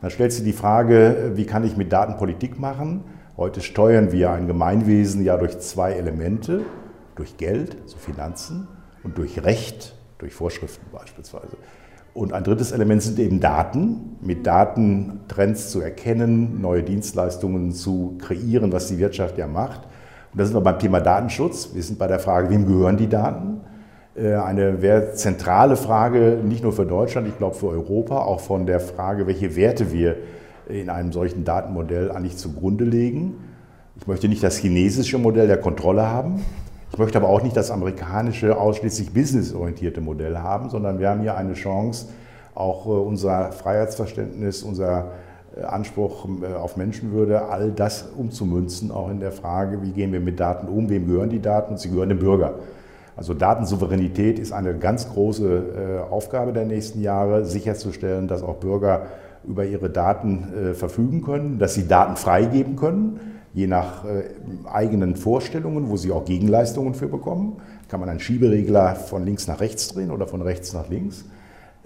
Dann 0.00 0.10
stellt 0.10 0.32
sich 0.32 0.44
die 0.44 0.52
Frage, 0.52 1.32
wie 1.34 1.44
kann 1.44 1.64
ich 1.64 1.76
mit 1.76 1.92
Daten 1.92 2.16
Politik 2.16 2.58
machen? 2.58 3.04
Heute 3.36 3.60
steuern 3.60 4.12
wir 4.12 4.30
ein 4.30 4.46
Gemeinwesen 4.46 5.22
ja 5.22 5.36
durch 5.36 5.58
zwei 5.58 5.92
Elemente, 5.92 6.62
durch 7.16 7.36
Geld, 7.36 7.76
also 7.82 7.98
Finanzen, 7.98 8.68
und 9.02 9.18
durch 9.18 9.44
Recht, 9.44 9.94
durch 10.18 10.32
Vorschriften 10.32 10.86
beispielsweise. 10.92 11.56
Und 12.14 12.32
ein 12.32 12.44
drittes 12.44 12.70
Element 12.70 13.02
sind 13.02 13.18
eben 13.18 13.40
Daten, 13.40 14.16
mit 14.20 14.46
Daten 14.46 15.20
Trends 15.26 15.70
zu 15.70 15.80
erkennen, 15.80 16.60
neue 16.60 16.84
Dienstleistungen 16.84 17.72
zu 17.72 18.16
kreieren, 18.18 18.70
was 18.70 18.86
die 18.86 18.98
Wirtschaft 18.98 19.36
ja 19.36 19.48
macht. 19.48 19.80
Und 20.32 20.40
da 20.40 20.44
sind 20.44 20.54
wir 20.54 20.60
beim 20.60 20.78
Thema 20.78 21.00
Datenschutz. 21.00 21.70
Wir 21.74 21.82
sind 21.82 21.98
bei 21.98 22.06
der 22.06 22.20
Frage, 22.20 22.50
wem 22.50 22.66
gehören 22.66 22.96
die 22.96 23.08
Daten? 23.08 23.62
Äh, 24.14 24.34
eine 24.34 24.78
sehr 24.78 25.14
zentrale 25.14 25.74
Frage, 25.74 26.38
nicht 26.42 26.62
nur 26.62 26.72
für 26.72 26.86
Deutschland, 26.86 27.26
ich 27.26 27.36
glaube 27.36 27.56
für 27.56 27.68
Europa, 27.68 28.18
auch 28.18 28.40
von 28.40 28.64
der 28.64 28.78
Frage, 28.78 29.26
welche 29.26 29.56
Werte 29.56 29.92
wir 29.92 30.16
in 30.68 30.90
einem 30.90 31.12
solchen 31.12 31.44
Datenmodell 31.44 32.12
eigentlich 32.12 32.36
zugrunde 32.36 32.84
legen. 32.84 33.34
Ich 33.96 34.06
möchte 34.06 34.28
nicht 34.28 34.42
das 34.42 34.56
chinesische 34.58 35.18
Modell 35.18 35.48
der 35.48 35.58
Kontrolle 35.58 36.06
haben, 36.06 36.44
ich 36.94 36.98
möchte 36.98 37.18
aber 37.18 37.28
auch 37.28 37.42
nicht 37.42 37.56
das 37.56 37.72
amerikanische 37.72 38.56
ausschließlich 38.56 39.12
businessorientierte 39.12 40.00
Modell 40.00 40.38
haben, 40.38 40.70
sondern 40.70 41.00
wir 41.00 41.10
haben 41.10 41.22
hier 41.22 41.36
eine 41.36 41.54
Chance, 41.54 42.06
auch 42.54 42.86
äh, 42.86 42.90
unser 42.90 43.50
Freiheitsverständnis, 43.50 44.62
unser 44.62 45.06
äh, 45.56 45.64
Anspruch 45.64 46.28
äh, 46.40 46.54
auf 46.54 46.76
Menschenwürde, 46.76 47.46
all 47.46 47.72
das 47.72 48.10
umzumünzen, 48.16 48.92
auch 48.92 49.10
in 49.10 49.18
der 49.18 49.32
Frage, 49.32 49.82
wie 49.82 49.90
gehen 49.90 50.12
wir 50.12 50.20
mit 50.20 50.38
Daten 50.38 50.68
um, 50.68 50.88
wem 50.88 51.08
gehören 51.08 51.30
die 51.30 51.42
Daten 51.42 51.72
und 51.72 51.78
sie 51.78 51.90
gehören 51.90 52.10
dem 52.10 52.20
Bürger. 52.20 52.54
Also 53.16 53.34
Datensouveränität 53.34 54.38
ist 54.38 54.52
eine 54.52 54.78
ganz 54.78 55.12
große 55.12 56.06
Aufgabe 56.10 56.52
der 56.52 56.64
nächsten 56.64 57.00
Jahre, 57.00 57.44
sicherzustellen, 57.44 58.26
dass 58.26 58.42
auch 58.42 58.56
Bürger 58.56 59.02
über 59.46 59.64
ihre 59.64 59.88
Daten 59.88 60.74
verfügen 60.74 61.22
können, 61.22 61.60
dass 61.60 61.74
sie 61.74 61.86
Daten 61.86 62.16
freigeben 62.16 62.74
können 62.74 63.20
je 63.54 63.68
nach 63.68 64.04
äh, 64.04 64.24
eigenen 64.70 65.16
Vorstellungen, 65.16 65.88
wo 65.88 65.96
sie 65.96 66.10
auch 66.12 66.24
Gegenleistungen 66.24 66.94
für 66.94 67.08
bekommen. 67.08 67.56
Kann 67.88 68.00
man 68.00 68.08
einen 68.08 68.20
Schieberegler 68.20 68.96
von 68.96 69.24
links 69.24 69.46
nach 69.46 69.60
rechts 69.60 69.88
drehen 69.88 70.10
oder 70.10 70.26
von 70.26 70.42
rechts 70.42 70.72
nach 70.72 70.88
links. 70.88 71.24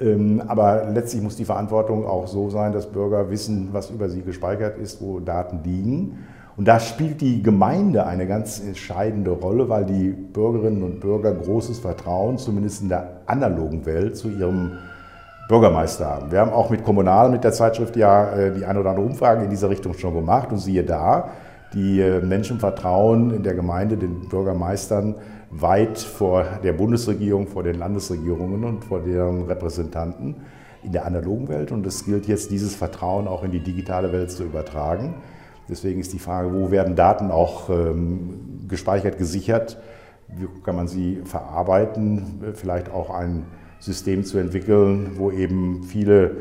Ähm, 0.01 0.43
aber 0.47 0.87
letztlich 0.93 1.23
muss 1.23 1.37
die 1.37 1.45
Verantwortung 1.45 2.07
auch 2.07 2.27
so 2.27 2.49
sein, 2.49 2.73
dass 2.73 2.91
Bürger 2.91 3.31
wissen, 3.31 3.69
was 3.73 3.91
über 3.91 4.09
sie 4.09 4.23
gespeichert 4.23 4.79
ist, 4.79 5.03
wo 5.03 5.21
Daten 5.21 5.61
liegen. 5.63 6.27
Und 6.57 6.67
da 6.67 6.81
spielt 6.81 7.21
die 7.21 7.43
Gemeinde 7.43 8.07
eine 8.07 8.27
ganz 8.27 8.61
entscheidende 8.61 9.31
Rolle, 9.31 9.69
weil 9.69 9.85
die 9.85 10.09
Bürgerinnen 10.09 10.83
und 10.83 11.01
Bürger 11.01 11.33
großes 11.33 11.79
Vertrauen, 11.79 12.39
zumindest 12.39 12.83
in 12.83 12.89
der 12.89 13.21
analogen 13.27 13.87
Welt, 13.87 14.17
zu 14.17 14.29
ihrem 14.29 14.73
Bürgermeister 15.49 16.07
haben. 16.07 16.33
Wir 16.33 16.41
haben 16.41 16.51
auch 16.51 16.71
mit 16.71 16.83
Kommunal, 16.85 17.31
mit 17.31 17.45
der 17.45 17.53
Zeitschrift 17.53 17.97
ja 17.97 18.33
äh, 18.33 18.53
die 18.53 18.65
eine 18.65 18.81
oder 18.81 18.91
andere 18.91 19.07
Umfrage 19.07 19.45
in 19.45 19.51
dieser 19.51 19.71
Richtung 19.71 19.95
schon 19.95 20.15
gemacht 20.15 20.51
und 20.51 20.59
siehe 20.59 20.83
da, 20.83 21.31
die 21.75 22.01
äh, 22.01 22.21
Menschen 22.21 22.59
vertrauen 22.59 23.31
in 23.31 23.43
der 23.43 23.55
Gemeinde 23.55 23.97
den 23.97 24.29
Bürgermeistern 24.29 25.17
weit 25.51 25.99
vor 25.99 26.45
der 26.63 26.73
Bundesregierung, 26.73 27.47
vor 27.47 27.63
den 27.63 27.79
Landesregierungen 27.79 28.65
und 28.65 28.85
vor 28.85 29.01
deren 29.01 29.45
Repräsentanten 29.45 30.37
in 30.83 30.93
der 30.93 31.07
analogen 31.07 31.49
Welt. 31.49 31.73
Und 31.73 31.87
es 31.87 32.05
gilt 32.05 32.27
jetzt, 32.27 32.51
dieses 32.51 32.75
Vertrauen 32.75 33.27
auch 33.27 33.45
in 33.45 33.51
die 33.51 33.61
digitale 33.61 34.13
Welt 34.13 34.31
zu 34.31 34.45
übertragen. 34.45 35.15
Deswegen 35.69 36.01
ist 36.01 36.13
die 36.13 36.19
Frage, 36.19 36.53
wo 36.53 36.71
werden 36.71 36.97
Daten 36.97 37.31
auch 37.31 37.69
ähm, 37.69 38.65
gespeichert, 38.69 39.19
gesichert? 39.19 39.79
Wie 40.29 40.47
kann 40.63 40.77
man 40.77 40.89
sie 40.89 41.21
verarbeiten? 41.25 42.53
Vielleicht 42.55 42.91
auch 42.91 43.11
ein 43.11 43.45
System 43.79 44.25
zu 44.25 44.39
entwickeln, 44.39 45.13
wo 45.17 45.31
eben 45.31 45.83
viele 45.83 46.37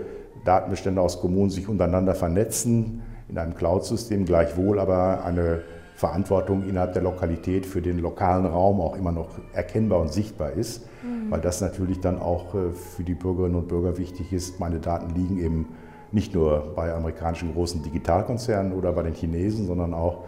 Datenbestände 0.46 1.02
aus 1.02 1.20
Kommunen 1.20 1.50
sich 1.50 1.68
untereinander 1.68 2.16
vernetzen 2.16 3.02
in 3.30 3.38
einem 3.38 3.56
Cloud-System, 3.56 4.26
gleichwohl 4.26 4.80
aber 4.80 5.24
eine 5.24 5.62
Verantwortung 5.96 6.68
innerhalb 6.68 6.94
der 6.94 7.02
Lokalität 7.02 7.66
für 7.66 7.82
den 7.82 7.98
lokalen 7.98 8.46
Raum 8.46 8.80
auch 8.82 8.96
immer 8.96 9.12
noch 9.12 9.30
erkennbar 9.54 10.00
und 10.00 10.14
sichtbar 10.14 10.52
ist, 10.52 10.86
mhm. 11.04 11.32
weil 11.32 11.42
das 11.42 11.60
natürlich 11.60 12.00
dann 12.00 12.20
auch 12.20 12.54
äh, 12.54 12.72
für 12.72 13.04
die 13.04 13.16
Bürgerinnen 13.16 13.56
und 13.56 13.68
Bürger 13.68 13.98
wichtig 13.98 14.32
ist. 14.32 14.60
Meine 14.60 14.80
Daten 14.80 15.14
liegen 15.16 15.40
im 15.40 15.66
nicht 16.12 16.34
nur 16.34 16.74
bei 16.76 16.94
amerikanischen 16.94 17.54
großen 17.54 17.84
Digitalkonzernen 17.84 18.74
oder 18.74 18.94
bei 18.94 19.04
den 19.04 19.14
Chinesen, 19.14 19.66
sondern 19.66 19.94
auch 19.94 20.24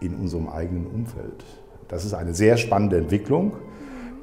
in 0.00 0.14
unserem 0.14 0.48
eigenen 0.48 0.86
Umfeld. 0.86 1.44
Das 1.88 2.04
ist 2.04 2.14
eine 2.14 2.34
sehr 2.34 2.56
spannende 2.56 2.98
Entwicklung, 2.98 3.52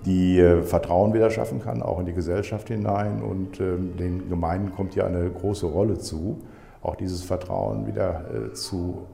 die 0.06 0.39
äh, 0.39 0.62
Vertrauen 0.63 1.13
wieder 1.13 1.30
schaffen 1.30 1.62
kann, 1.62 1.82
auch 1.82 2.00
in 2.00 2.06
die 2.06 2.13
Gesellschaft 2.13 2.70
hinein. 2.70 3.22
Und 3.22 3.60
ähm, 3.60 3.98
den 3.98 4.30
Gemeinden 4.30 4.72
kommt 4.72 4.96
ja 4.96 5.06
eine 5.06 5.30
große 5.30 5.65
Rolle 5.65 5.98
zu, 5.98 6.39
auch 6.82 6.96
dieses 6.96 7.24
Vertrauen 7.24 7.88
wieder 7.88 8.26
äh, 8.34 8.54
zu 8.54 9.06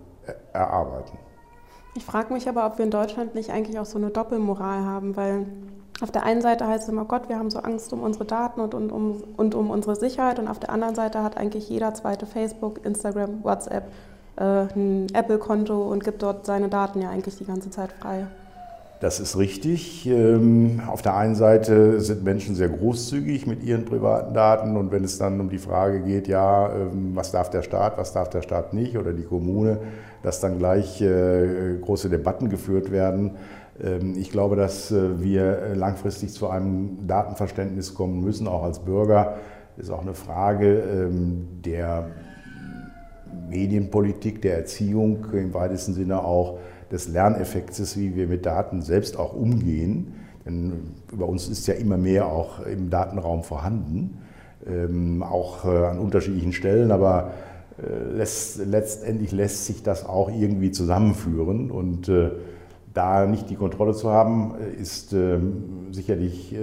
erarbeiten. 0.54 1.18
Ich 1.96 2.06
frage 2.06 2.32
mich 2.34 2.48
aber, 2.48 2.66
ob 2.66 2.78
wir 2.78 2.86
in 2.86 2.92
Deutschland 2.92 3.34
nicht 3.34 3.52
eigentlich 3.52 3.80
auch 3.80 3.86
so 3.86 3.98
eine 3.98 4.12
Doppelmoral 4.12 4.86
haben, 4.86 5.16
weil 5.18 5.48
auf 6.00 6.12
der 6.12 6.24
einen 6.24 6.42
Seite 6.42 6.68
heißt 6.68 6.84
es 6.84 6.90
immer, 6.90 7.06
Gott, 7.06 7.28
wir 7.28 7.40
haben 7.40 7.50
so 7.50 7.60
Angst 7.60 7.92
um 7.92 8.04
unsere 8.04 8.26
Daten 8.26 8.62
und, 8.62 8.76
und, 8.76 8.92
um, 8.92 9.24
und 9.36 9.56
um 9.56 9.72
unsere 9.72 9.96
Sicherheit 9.96 10.38
und 10.38 10.48
auf 10.48 10.60
der 10.60 10.70
anderen 10.70 10.94
Seite 10.94 11.24
hat 11.24 11.38
eigentlich 11.38 11.70
jeder 11.70 11.96
zweite 11.96 12.28
Facebook, 12.28 12.86
Instagram, 12.86 13.44
WhatsApp 13.44 13.92
äh, 14.36 14.44
ein 14.76 15.08
Apple-Konto 15.14 15.92
und 15.92 16.04
gibt 16.04 16.22
dort 16.22 16.46
seine 16.46 16.70
Daten 16.70 17.02
ja 17.02 17.10
eigentlich 17.10 17.38
die 17.38 17.46
ganze 17.46 17.72
Zeit 17.72 17.92
frei. 17.94 18.28
Das 19.00 19.20
ist 19.20 19.38
richtig. 19.38 20.08
Ähm, 20.08 20.82
auf 20.88 21.04
der 21.04 21.16
einen 21.16 21.36
Seite 21.36 22.02
sind 22.02 22.24
Menschen 22.24 22.56
sehr 22.56 22.70
großzügig 22.70 23.46
mit 23.46 23.64
ihren 23.64 23.86
privaten 23.86 24.34
Daten 24.34 24.76
und 24.76 24.92
wenn 24.92 25.04
es 25.04 25.20
dann 25.20 25.40
um 25.40 25.50
die 25.50 25.60
Frage 25.60 26.02
geht, 26.02 26.28
ja, 26.28 26.74
ähm, 26.74 27.12
was 27.14 27.32
darf 27.32 27.52
der 27.52 27.62
Staat, 27.62 28.00
was 28.00 28.14
darf 28.14 28.30
der 28.30 28.42
Staat 28.42 28.74
nicht 28.74 28.98
oder 28.98 29.14
die 29.14 29.24
Kommune, 29.24 29.78
dass 30.24 30.40
dann 30.40 30.58
gleich 30.58 31.00
äh, 31.00 31.78
große 31.80 32.10
Debatten 32.10 32.50
geführt 32.50 32.92
werden. 32.92 33.36
Ähm, 33.84 34.16
ich 34.18 34.32
glaube, 34.32 34.56
dass 34.56 34.92
äh, 34.92 35.22
wir 35.22 35.76
langfristig 35.76 36.34
zu 36.34 36.50
einem 36.50 37.06
Datenverständnis 37.06 37.94
kommen 37.94 38.24
müssen, 38.24 38.48
auch 38.48 38.64
als 38.64 38.80
Bürger. 38.80 39.36
Das 39.76 39.86
ist 39.86 39.92
auch 39.92 40.02
eine 40.02 40.16
Frage 40.16 41.12
der 41.64 42.08
Medienpolitik, 43.48 44.42
der 44.42 44.58
Erziehung 44.58 45.24
im 45.34 45.54
weitesten 45.54 45.94
Sinne 45.94 46.24
auch 46.24 46.58
des 46.92 47.08
Lerneffektes, 47.08 47.98
wie 47.98 48.16
wir 48.16 48.28
mit 48.28 48.46
Daten 48.46 48.82
selbst 48.82 49.18
auch 49.18 49.34
umgehen. 49.34 50.14
Denn 50.46 50.74
über 51.12 51.28
uns 51.28 51.50
ist 51.50 51.68
ja 51.68 51.74
immer 51.74 51.98
mehr 51.98 52.28
auch 52.28 52.66
im 52.66 52.90
Datenraum 52.90 53.44
vorhanden, 53.44 54.20
ähm, 54.66 55.22
auch 55.24 55.66
äh, 55.66 55.86
an 55.86 56.00
unterschiedlichen 56.00 56.54
Stellen, 56.54 56.92
aber 56.92 57.32
äh, 57.78 58.16
lässt, 58.16 58.66
letztendlich 58.66 59.32
lässt 59.32 59.66
sich 59.66 59.84
das 59.84 60.06
auch 60.06 60.30
irgendwie 60.30 60.72
zusammenführen. 60.72 61.70
Und 61.70 62.08
äh, 62.08 62.32
da 62.94 63.28
nicht 63.28 63.50
die 63.50 63.56
Kontrolle 63.56 63.94
zu 63.94 64.10
haben, 64.10 64.56
ist 64.80 65.14
ähm, 65.14 65.88
sicherlich 65.92 66.54
äh, 66.54 66.58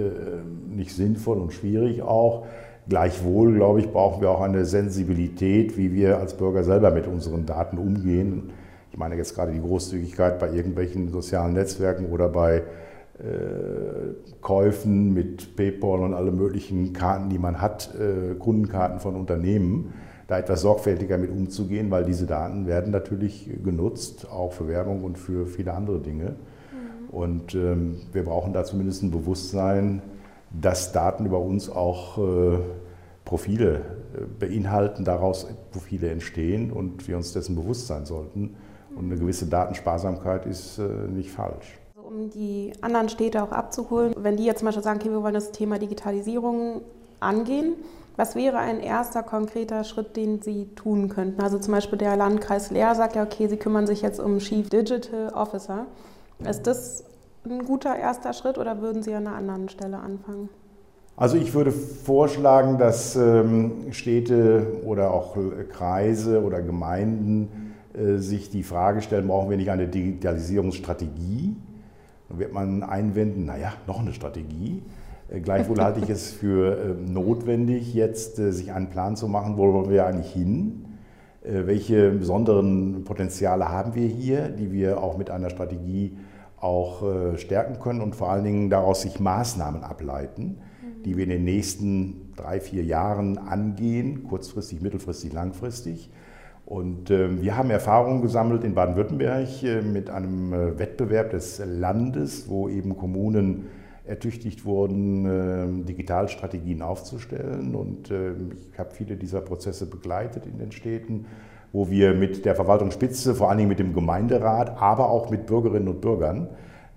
nicht 0.69 0.93
sinnvoll 0.93 1.37
und 1.37 1.53
schwierig 1.53 2.01
auch. 2.01 2.45
Gleichwohl, 2.89 3.53
glaube 3.53 3.79
ich, 3.79 3.91
brauchen 3.91 4.21
wir 4.21 4.29
auch 4.29 4.41
eine 4.41 4.65
Sensibilität, 4.65 5.77
wie 5.77 5.93
wir 5.93 6.19
als 6.19 6.35
Bürger 6.35 6.63
selber 6.63 6.91
mit 6.91 7.07
unseren 7.07 7.45
Daten 7.45 7.77
umgehen. 7.77 8.51
Ich 8.95 8.99
meine 8.99 9.17
jetzt 9.17 9.35
gerade 9.35 9.51
die 9.51 9.59
Großzügigkeit 9.59 10.39
bei 10.39 10.49
irgendwelchen 10.51 11.11
sozialen 11.11 11.51
Netzwerken 11.51 12.05
oder 12.05 12.29
bei 12.29 12.59
äh, 13.19 14.23
Käufen 14.39 15.13
mit 15.13 15.57
PayPal 15.57 15.99
und 15.99 16.13
alle 16.13 16.31
möglichen 16.31 16.93
Karten, 16.93 17.27
die 17.29 17.37
man 17.37 17.59
hat, 17.59 17.93
äh, 17.95 18.35
Kundenkarten 18.35 19.01
von 19.01 19.17
Unternehmen, 19.17 19.93
da 20.27 20.39
etwas 20.39 20.61
sorgfältiger 20.61 21.17
mit 21.17 21.29
umzugehen, 21.29 21.91
weil 21.91 22.05
diese 22.05 22.25
Daten 22.25 22.67
werden 22.67 22.93
natürlich 22.93 23.49
genutzt, 23.65 24.31
auch 24.31 24.53
für 24.53 24.69
Werbung 24.69 25.03
und 25.03 25.17
für 25.17 25.45
viele 25.45 25.73
andere 25.73 25.99
Dinge. 25.99 26.37
Mhm. 26.71 27.09
Und 27.09 27.53
ähm, 27.53 27.97
wir 28.13 28.23
brauchen 28.23 28.53
da 28.53 28.63
zumindest 28.63 29.03
ein 29.03 29.11
Bewusstsein, 29.11 30.03
dass 30.57 30.93
Daten 30.93 31.25
über 31.25 31.41
uns 31.41 31.69
auch 31.69 32.17
äh, 32.17 32.59
Profile 33.25 33.81
äh, 34.13 34.21
beinhalten, 34.39 35.03
daraus 35.03 35.47
Profile 35.71 36.11
entstehen 36.11 36.71
und 36.71 37.09
wir 37.09 37.17
uns 37.17 37.33
dessen 37.33 37.57
bewusst 37.57 37.87
sein 37.87 38.05
sollten. 38.05 38.55
Und 38.95 39.05
eine 39.05 39.19
gewisse 39.19 39.47
Datensparsamkeit 39.47 40.45
ist 40.45 40.79
äh, 40.79 40.83
nicht 41.09 41.31
falsch. 41.31 41.77
Also 41.95 42.07
um 42.07 42.29
die 42.29 42.71
anderen 42.81 43.09
Städte 43.09 43.43
auch 43.43 43.51
abzuholen, 43.51 44.15
wenn 44.17 44.37
die 44.37 44.45
jetzt 44.45 44.59
zum 44.59 44.67
Beispiel 44.67 44.83
sagen, 44.83 44.99
okay, 44.99 45.11
wir 45.11 45.21
wollen 45.21 45.33
das 45.33 45.51
Thema 45.51 45.79
Digitalisierung 45.79 46.81
angehen, 47.19 47.75
was 48.17 48.35
wäre 48.35 48.57
ein 48.57 48.79
erster 48.79 49.23
konkreter 49.23 49.83
Schritt, 49.83 50.15
den 50.15 50.41
Sie 50.41 50.69
tun 50.75 51.09
könnten? 51.09 51.41
Also 51.41 51.59
zum 51.59 51.73
Beispiel 51.73 51.97
der 51.97 52.15
Landkreis 52.15 52.71
Leer 52.71 52.95
sagt 52.95 53.15
ja, 53.17 53.23
okay, 53.23 53.47
Sie 53.47 53.57
kümmern 53.57 53.87
sich 53.87 54.01
jetzt 54.01 54.21
um 54.21 54.39
Chief 54.39 54.69
Digital 54.69 55.33
Officer. 55.33 55.85
Ist 56.39 56.65
das 56.65 57.03
ein 57.43 57.65
guter 57.65 57.95
erster 57.95 58.31
Schritt 58.31 58.57
oder 58.57 58.81
würden 58.81 59.03
Sie 59.03 59.13
an 59.13 59.27
einer 59.27 59.35
anderen 59.35 59.67
Stelle 59.67 59.97
anfangen? 59.97 60.49
Also 61.17 61.37
ich 61.37 61.53
würde 61.53 61.71
vorschlagen, 61.71 62.77
dass 62.77 63.15
ähm, 63.15 63.91
Städte 63.91 64.81
oder 64.85 65.11
auch 65.11 65.37
Kreise 65.71 66.43
oder 66.43 66.61
Gemeinden 66.61 67.64
sich 68.17 68.49
die 68.49 68.63
Frage 68.63 69.01
stellen, 69.01 69.27
brauchen 69.27 69.49
wir 69.49 69.57
nicht 69.57 69.71
eine 69.71 69.87
Digitalisierungsstrategie? 69.87 71.55
Dann 72.29 72.39
wird 72.39 72.53
man 72.53 72.83
einwenden, 72.83 73.45
naja, 73.45 73.73
noch 73.87 73.99
eine 73.99 74.13
Strategie. 74.13 74.81
Äh, 75.29 75.41
gleichwohl 75.41 75.81
halte 75.81 75.99
ich 75.99 76.09
es 76.09 76.31
für 76.31 76.77
ähm, 76.77 77.13
notwendig, 77.13 77.93
jetzt 77.93 78.39
äh, 78.39 78.51
sich 78.51 78.71
einen 78.71 78.89
Plan 78.89 79.15
zu 79.15 79.27
machen, 79.27 79.57
wo 79.57 79.73
wollen 79.73 79.89
wir 79.89 80.05
eigentlich 80.05 80.31
hin? 80.31 80.81
Welche 81.47 82.09
besonderen 82.09 83.03
Potenziale 83.03 83.69
haben 83.69 83.93
wir 83.93 84.07
hier, 84.07 84.49
die 84.49 84.71
wir 84.71 85.03
auch 85.03 85.15
mit 85.15 85.29
einer 85.29 85.51
Strategie 85.51 86.17
auch 86.57 87.03
stärken 87.35 87.77
können 87.79 88.01
und 88.01 88.15
vor 88.15 88.31
allen 88.31 88.43
Dingen 88.43 88.71
daraus 88.71 89.03
sich 89.03 89.19
Maßnahmen 89.19 89.83
ableiten, 89.83 90.57
die 91.05 91.15
wir 91.17 91.25
in 91.25 91.29
den 91.29 91.43
nächsten 91.43 92.33
drei, 92.35 92.59
vier 92.59 92.83
Jahren 92.83 93.37
angehen, 93.37 94.23
kurzfristig, 94.23 94.81
mittelfristig, 94.81 95.33
langfristig 95.33 96.09
und 96.65 97.11
äh, 97.11 97.41
wir 97.41 97.55
haben 97.55 97.69
Erfahrungen 97.69 98.23
gesammelt 98.23 98.63
in 98.63 98.73
Baden-Württemberg 98.73 99.63
äh, 99.63 99.81
mit 99.81 100.09
einem 100.09 100.51
äh, 100.51 100.79
Wettbewerb 100.79 101.29
des 101.29 101.61
Landes, 101.63 102.49
wo 102.49 102.67
eben 102.67 102.97
Kommunen 102.97 103.67
ertüchtigt 104.03 104.65
wurden, 104.65 105.25
ähm, 105.25 105.85
Digitalstrategien 105.85 106.81
aufzustellen. 106.81 107.75
Und 107.75 108.09
ähm, 108.09 108.51
ich 108.71 108.79
habe 108.79 108.89
viele 108.91 109.15
dieser 109.15 109.41
Prozesse 109.41 109.85
begleitet 109.85 110.47
in 110.47 110.57
den 110.57 110.71
Städten, 110.71 111.27
wo 111.71 111.91
wir 111.91 112.15
mit 112.15 112.45
der 112.45 112.55
Verwaltungsspitze, 112.55 113.35
vor 113.35 113.49
allen 113.49 113.59
Dingen 113.59 113.69
mit 113.69 113.79
dem 113.79 113.93
Gemeinderat, 113.93 114.81
aber 114.81 115.09
auch 115.09 115.29
mit 115.29 115.45
Bürgerinnen 115.45 115.87
und 115.87 116.01
Bürgern 116.01 116.49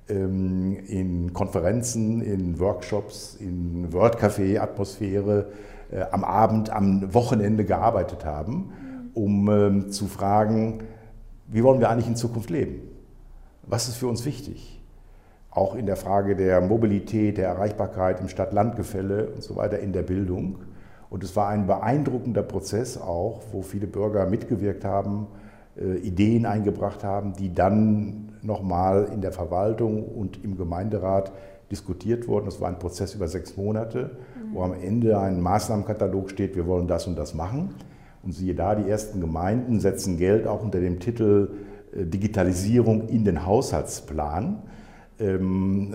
ähm, 0.08 0.78
in 0.86 1.34
Konferenzen, 1.34 2.22
in 2.22 2.58
Workshops, 2.58 3.36
in 3.38 3.92
Wordcafé-Atmosphäre 3.92 5.48
äh, 5.90 6.04
am 6.10 6.24
Abend, 6.24 6.70
am 6.70 7.12
Wochenende 7.12 7.66
gearbeitet 7.66 8.24
haben 8.24 8.72
um 9.18 9.50
ähm, 9.50 9.90
zu 9.90 10.06
fragen, 10.06 10.84
wie 11.48 11.64
wollen 11.64 11.80
wir 11.80 11.90
eigentlich 11.90 12.06
in 12.06 12.14
Zukunft 12.14 12.50
leben? 12.50 12.82
Was 13.66 13.88
ist 13.88 13.96
für 13.96 14.06
uns 14.06 14.24
wichtig? 14.24 14.80
Auch 15.50 15.74
in 15.74 15.86
der 15.86 15.96
Frage 15.96 16.36
der 16.36 16.60
Mobilität, 16.60 17.36
der 17.36 17.48
Erreichbarkeit 17.48 18.20
im 18.20 18.28
Stadt-Land-Gefälle 18.28 19.30
und 19.34 19.42
so 19.42 19.56
weiter 19.56 19.80
in 19.80 19.92
der 19.92 20.02
Bildung. 20.02 20.58
Und 21.10 21.24
es 21.24 21.34
war 21.34 21.48
ein 21.48 21.66
beeindruckender 21.66 22.42
Prozess 22.42 22.96
auch, 22.96 23.40
wo 23.50 23.62
viele 23.62 23.88
Bürger 23.88 24.26
mitgewirkt 24.26 24.84
haben, 24.84 25.26
äh, 25.76 25.96
Ideen 25.96 26.46
eingebracht 26.46 27.02
haben, 27.02 27.32
die 27.32 27.52
dann 27.52 28.34
nochmal 28.42 29.08
in 29.12 29.20
der 29.20 29.32
Verwaltung 29.32 30.04
und 30.04 30.44
im 30.44 30.56
Gemeinderat 30.56 31.32
diskutiert 31.72 32.28
wurden. 32.28 32.46
Es 32.46 32.60
war 32.60 32.68
ein 32.68 32.78
Prozess 32.78 33.14
über 33.14 33.26
sechs 33.26 33.56
Monate, 33.56 34.10
wo 34.52 34.62
am 34.62 34.74
Ende 34.74 35.18
ein 35.18 35.40
Maßnahmenkatalog 35.40 36.30
steht, 36.30 36.54
wir 36.54 36.66
wollen 36.66 36.86
das 36.86 37.06
und 37.06 37.18
das 37.18 37.34
machen. 37.34 37.74
Und 38.22 38.32
siehe 38.32 38.54
da, 38.54 38.74
die 38.74 38.88
ersten 38.88 39.20
Gemeinden 39.20 39.80
setzen 39.80 40.18
Geld 40.18 40.46
auch 40.46 40.62
unter 40.62 40.80
dem 40.80 41.00
Titel 41.00 41.50
äh, 41.92 42.04
Digitalisierung 42.04 43.08
in 43.08 43.24
den 43.24 43.46
Haushaltsplan, 43.46 44.62
ähm, 45.20 45.94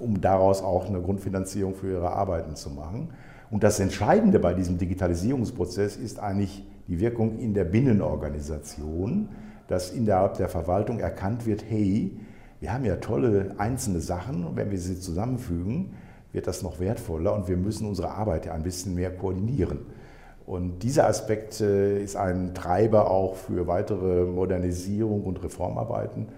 äh, 0.00 0.02
um 0.02 0.20
daraus 0.20 0.62
auch 0.62 0.88
eine 0.88 1.00
Grundfinanzierung 1.00 1.74
für 1.74 1.90
ihre 1.90 2.12
Arbeiten 2.12 2.56
zu 2.56 2.70
machen. 2.70 3.10
Und 3.50 3.62
das 3.62 3.78
Entscheidende 3.78 4.38
bei 4.38 4.54
diesem 4.54 4.78
Digitalisierungsprozess 4.78 5.96
ist 5.96 6.18
eigentlich 6.18 6.64
die 6.88 7.00
Wirkung 7.00 7.38
in 7.38 7.54
der 7.54 7.64
Binnenorganisation, 7.64 9.28
dass 9.68 9.90
innerhalb 9.90 10.34
der 10.34 10.48
Verwaltung 10.48 11.00
erkannt 11.00 11.46
wird, 11.46 11.64
hey, 11.68 12.16
wir 12.60 12.72
haben 12.72 12.84
ja 12.84 12.96
tolle 12.96 13.54
einzelne 13.58 14.00
Sachen 14.00 14.44
und 14.44 14.56
wenn 14.56 14.70
wir 14.70 14.78
sie 14.78 14.98
zusammenfügen, 14.98 15.90
wird 16.32 16.46
das 16.46 16.62
noch 16.62 16.80
wertvoller 16.80 17.34
und 17.34 17.48
wir 17.48 17.56
müssen 17.56 17.86
unsere 17.86 18.10
Arbeit 18.10 18.46
ja 18.46 18.52
ein 18.52 18.62
bisschen 18.62 18.94
mehr 18.94 19.14
koordinieren. 19.14 19.80
Und 20.46 20.84
dieser 20.84 21.08
Aspekt 21.08 21.60
äh, 21.60 22.00
ist 22.02 22.16
ein 22.16 22.54
Treiber 22.54 23.10
auch 23.10 23.34
für 23.34 23.66
weitere 23.66 24.24
Modernisierung 24.24 25.24
und 25.24 25.42
Reformarbeiten. 25.42 26.28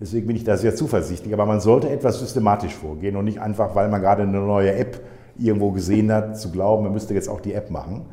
Deswegen 0.00 0.26
bin 0.26 0.36
ich 0.36 0.44
da 0.44 0.56
sehr 0.56 0.74
zuversichtlich. 0.74 1.34
Aber 1.34 1.44
man 1.44 1.60
sollte 1.60 1.90
etwas 1.90 2.18
systematisch 2.18 2.74
vorgehen 2.74 3.16
und 3.16 3.26
nicht 3.26 3.40
einfach, 3.40 3.74
weil 3.74 3.88
man 3.88 4.00
gerade 4.00 4.22
eine 4.22 4.40
neue 4.40 4.72
App 4.72 5.00
irgendwo 5.36 5.70
gesehen 5.70 6.10
hat, 6.10 6.38
zu 6.38 6.50
glauben, 6.50 6.84
man 6.84 6.92
müsste 6.92 7.14
jetzt 7.14 7.28
auch 7.28 7.40
die 7.40 7.52
App 7.52 7.70
machen. 7.70 8.06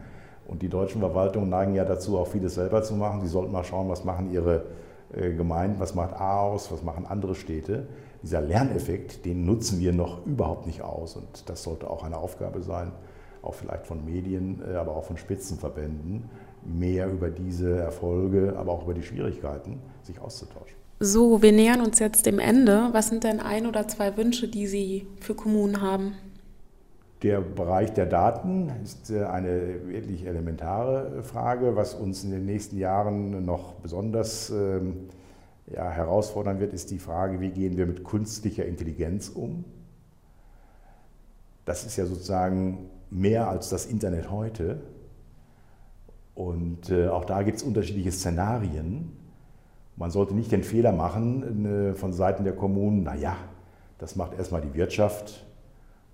Und 0.47 0.61
die 0.61 0.69
deutschen 0.69 0.99
Verwaltungen 0.99 1.49
neigen 1.49 1.73
ja 1.73 1.85
dazu, 1.85 2.17
auch 2.17 2.27
vieles 2.27 2.55
selber 2.55 2.83
zu 2.83 2.93
machen. 2.93 3.21
Sie 3.21 3.27
sollten 3.27 3.51
mal 3.51 3.63
schauen, 3.63 3.89
was 3.89 4.03
machen 4.03 4.31
ihre 4.31 4.63
äh, 5.13 5.31
Gemeinden, 5.31 5.79
was 5.79 5.95
macht 5.95 6.13
Aarhus, 6.13 6.71
was 6.71 6.83
machen 6.83 7.05
andere 7.07 7.33
Städte. 7.33 7.87
Dieser 8.21 8.41
Lerneffekt, 8.41 9.25
den 9.25 9.45
nutzen 9.45 9.79
wir 9.79 9.93
noch 9.93 10.25
überhaupt 10.25 10.67
nicht 10.67 10.81
aus. 10.81 11.15
Und 11.15 11.49
das 11.49 11.63
sollte 11.63 11.89
auch 11.89 12.03
eine 12.03 12.17
Aufgabe 12.17 12.61
sein, 12.61 12.91
auch 13.45 13.53
vielleicht 13.53 13.85
von 13.85 14.03
Medien, 14.05 14.61
äh, 14.67 14.75
aber 14.75 14.95
auch 14.95 15.03
von 15.03 15.17
Spitzenverbänden, 15.17 16.23
mehr 16.63 17.07
über 17.07 17.29
diese 17.29 17.77
Erfolge, 17.77 18.55
aber 18.57 18.71
auch 18.71 18.83
über 18.83 18.93
die 18.93 19.03
Schwierigkeiten 19.03 19.79
sich 20.03 20.19
auszutauschen. 20.19 20.75
So, 20.99 21.41
wir 21.41 21.51
nähern 21.51 21.81
uns 21.81 21.99
jetzt 21.99 22.25
dem 22.25 22.39
Ende. 22.39 22.89
Was 22.93 23.09
sind 23.09 23.23
denn 23.23 23.39
ein 23.39 23.67
oder 23.67 23.87
zwei 23.87 24.15
Wünsche, 24.15 24.47
die 24.47 24.65
Sie 24.65 25.07
für 25.19 25.35
Kommunen 25.35 25.81
haben? 25.81 26.13
Der 27.21 27.41
Bereich 27.41 27.93
der 27.93 28.05
Daten 28.05 28.71
ist 28.83 29.09
äh, 29.09 29.25
eine 29.25 29.87
wirklich 29.87 30.25
elementare 30.25 31.23
Frage. 31.23 31.75
Was 31.75 31.93
uns 31.93 32.23
in 32.23 32.31
den 32.31 32.45
nächsten 32.45 32.77
Jahren 32.77 33.45
noch 33.45 33.73
besonders 33.73 34.49
ähm, 34.49 35.09
ja, 35.67 35.89
herausfordern 35.89 36.59
wird, 36.59 36.73
ist 36.73 36.91
die 36.91 36.99
Frage, 36.99 37.41
wie 37.41 37.49
gehen 37.49 37.77
wir 37.77 37.87
mit 37.87 38.03
künstlicher 38.03 38.65
Intelligenz 38.65 39.29
um? 39.29 39.65
Das 41.65 41.85
ist 41.85 41.97
ja 41.97 42.05
sozusagen 42.05 42.89
mehr 43.15 43.49
als 43.49 43.69
das 43.69 43.85
Internet 43.85 44.29
heute. 44.29 44.81
Und 46.33 46.89
äh, 46.89 47.07
auch 47.07 47.25
da 47.25 47.43
gibt 47.43 47.57
es 47.57 47.63
unterschiedliche 47.63 48.11
Szenarien. 48.11 49.13
Man 49.95 50.11
sollte 50.11 50.35
nicht 50.35 50.51
den 50.51 50.63
Fehler 50.63 50.91
machen 50.91 51.65
äh, 51.65 51.93
von 51.93 52.11
Seiten 52.11 52.43
der 52.43 52.53
Kommunen, 52.53 53.03
naja, 53.03 53.37
das 53.97 54.15
macht 54.17 54.37
erstmal 54.37 54.61
die 54.61 54.73
Wirtschaft 54.73 55.45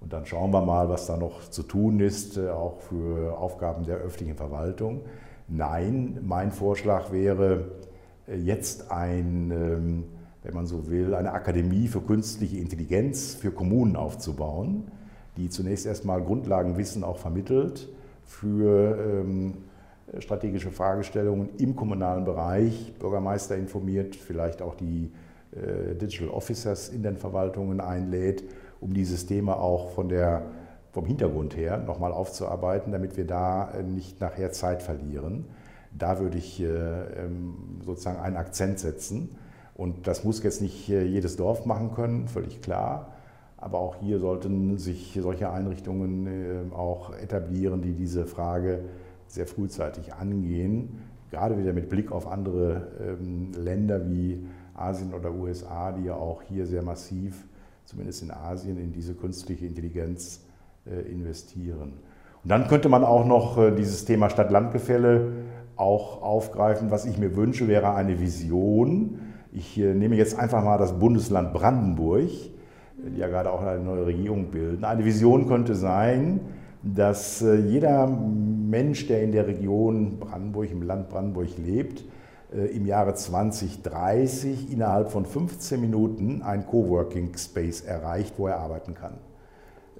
und 0.02 0.14
dann 0.14 0.26
schauen 0.26 0.52
wir 0.52 0.62
mal, 0.62 0.90
was 0.90 1.06
da 1.06 1.16
noch 1.16 1.50
zu 1.50 1.64
tun 1.64 2.00
ist, 2.00 2.38
äh, 2.38 2.50
auch 2.50 2.82
für 2.82 3.38
Aufgaben 3.38 3.86
der 3.86 3.98
öffentlichen 3.98 4.36
Verwaltung. 4.36 5.02
Nein, 5.48 6.20
mein 6.24 6.52
Vorschlag 6.52 7.12
wäre 7.12 7.72
äh, 8.28 8.36
jetzt 8.36 8.92
ein, 8.92 9.52
ähm, 9.52 10.04
wenn 10.42 10.54
man 10.56 10.66
so 10.66 10.90
will, 10.90 11.14
eine 11.14 11.32
Akademie 11.34 11.88
für 11.88 12.02
künstliche 12.02 12.58
Intelligenz 12.58 13.36
für 13.36 13.52
Kommunen 13.52 13.96
aufzubauen, 13.96 14.92
die 15.38 15.50
zunächst 15.50 15.86
erstmal 15.86 16.22
Grundlagenwissen 16.22 17.04
auch 17.04 17.18
vermittelt 17.18 17.88
für 18.26 18.98
ähm, 18.98 19.54
strategische 20.20 20.72
Fragestellungen 20.72 21.50
im 21.58 21.76
kommunalen 21.76 22.26
Bereich, 22.26 22.94
Bürgermeister 23.00 23.56
informiert, 23.56 24.16
vielleicht 24.16 24.62
auch 24.62 24.76
die 24.76 25.12
äh, 25.52 25.96
Digital 25.96 26.30
Officers 26.30 26.90
in 26.90 27.04
den 27.04 27.18
Verwaltungen 27.18 27.80
einlädt 27.80 28.44
um 28.82 28.94
dieses 28.94 29.28
Thema 29.28 29.58
auch 29.58 29.92
von 29.92 30.10
der, 30.10 30.42
vom 30.92 31.06
Hintergrund 31.06 31.56
her 31.56 31.78
nochmal 31.78 32.12
aufzuarbeiten, 32.12 32.92
damit 32.92 33.16
wir 33.16 33.26
da 33.26 33.72
äh, 33.72 33.84
nicht 33.84 34.20
nachher 34.20 34.52
Zeit 34.52 34.82
verlieren. 34.82 35.46
Da 35.98 36.20
würde 36.20 36.38
ich 36.38 36.60
äh, 36.62 36.66
ähm, 36.66 37.80
sozusagen 37.86 38.20
einen 38.20 38.38
Akzent 38.38 38.80
setzen. 38.80 39.38
Und 39.76 40.08
das 40.08 40.24
muss 40.24 40.44
jetzt 40.44 40.62
nicht 40.62 40.90
äh, 40.90 41.04
jedes 41.04 41.38
Dorf 41.38 41.66
machen 41.66 41.94
können, 41.94 42.28
völlig 42.28 42.62
klar. 42.62 43.14
Aber 43.62 43.80
auch 43.80 43.96
hier 43.96 44.20
sollten 44.20 44.78
sich 44.78 45.18
solche 45.22 45.52
Einrichtungen 45.52 46.74
auch 46.74 47.16
etablieren, 47.16 47.82
die 47.82 47.94
diese 47.94 48.26
Frage 48.26 48.86
sehr 49.28 49.48
frühzeitig 49.48 50.14
angehen. 50.14 51.00
Gerade 51.30 51.58
wieder 51.58 51.72
mit 51.72 51.88
Blick 51.88 52.12
auf 52.12 52.28
andere 52.28 52.88
ähm, 53.00 53.52
Länder 53.54 54.10
wie 54.10 54.46
Asien 54.74 55.14
oder 55.14 55.32
USA, 55.32 55.92
die 55.92 56.06
ja 56.06 56.16
auch 56.16 56.42
hier 56.42 56.66
sehr 56.66 56.82
massiv 56.82 57.46
zumindest 57.86 58.24
in 58.24 58.32
Asien, 58.32 58.78
in 58.78 58.92
diese 58.92 59.14
künstliche 59.14 59.66
Intelligenz 59.66 60.42
äh, 60.86 61.12
investieren. 61.12 61.94
Und 62.44 62.50
dann 62.50 62.68
könnte 62.68 62.90
man 62.90 63.04
auch 63.04 63.26
noch 63.26 63.58
äh, 63.58 63.72
dieses 63.72 64.06
Thema 64.06 64.30
Stadt-Land-Gefälle 64.30 65.32
auch 65.76 66.22
aufgreifen. 66.22 66.92
Was 66.92 67.06
ich 67.06 67.18
mir 67.18 67.36
wünsche, 67.36 67.68
wäre 67.68 67.94
eine 67.94 68.20
Vision. 68.20 69.20
Ich 69.52 69.78
äh, 69.78 69.94
nehme 69.94 70.16
jetzt 70.16 70.38
einfach 70.38 70.64
mal 70.64 70.78
das 70.78 70.98
Bundesland 70.98 71.54
Brandenburg, 71.54 72.30
die 73.04 73.20
ja 73.20 73.28
gerade 73.28 73.52
auch 73.52 73.62
eine 73.62 73.84
neue 73.84 74.06
Regierung 74.06 74.52
bilden. 74.52 74.84
Eine 74.84 75.06
Vision 75.06 75.48
könnte 75.48 75.76
sein, 75.76 76.40
dass 76.84 77.42
jeder 77.42 78.08
Mensch, 78.08 79.08
der 79.08 79.22
in 79.24 79.32
der 79.32 79.48
Region 79.48 80.20
Brandenburg, 80.20 80.72
im 80.72 80.82
Land 80.82 81.10
Brandenburg 81.10 81.50
lebt, 81.58 82.04
äh, 82.54 82.66
im 82.76 82.86
Jahre 82.86 83.14
2030 83.14 84.72
innerhalb 84.72 85.10
von 85.10 85.26
15 85.26 85.80
Minuten 85.80 86.42
ein 86.42 86.66
Coworking 86.66 87.36
Space 87.38 87.82
erreicht, 87.82 88.34
wo 88.38 88.48
er 88.48 88.58
arbeiten 88.58 88.94
kann. 88.94 89.14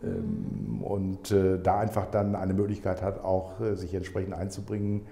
Ähm, 0.04 0.82
und 0.84 1.32
äh, 1.32 1.60
da 1.62 1.80
einfach 1.80 2.08
dann 2.08 2.36
eine 2.36 2.54
Möglichkeit 2.54 3.02
hat, 3.02 3.24
auch 3.24 3.62
äh, 3.62 3.76
sich 3.76 3.94
entsprechend 3.94 4.34
einzubringen, 4.34 5.04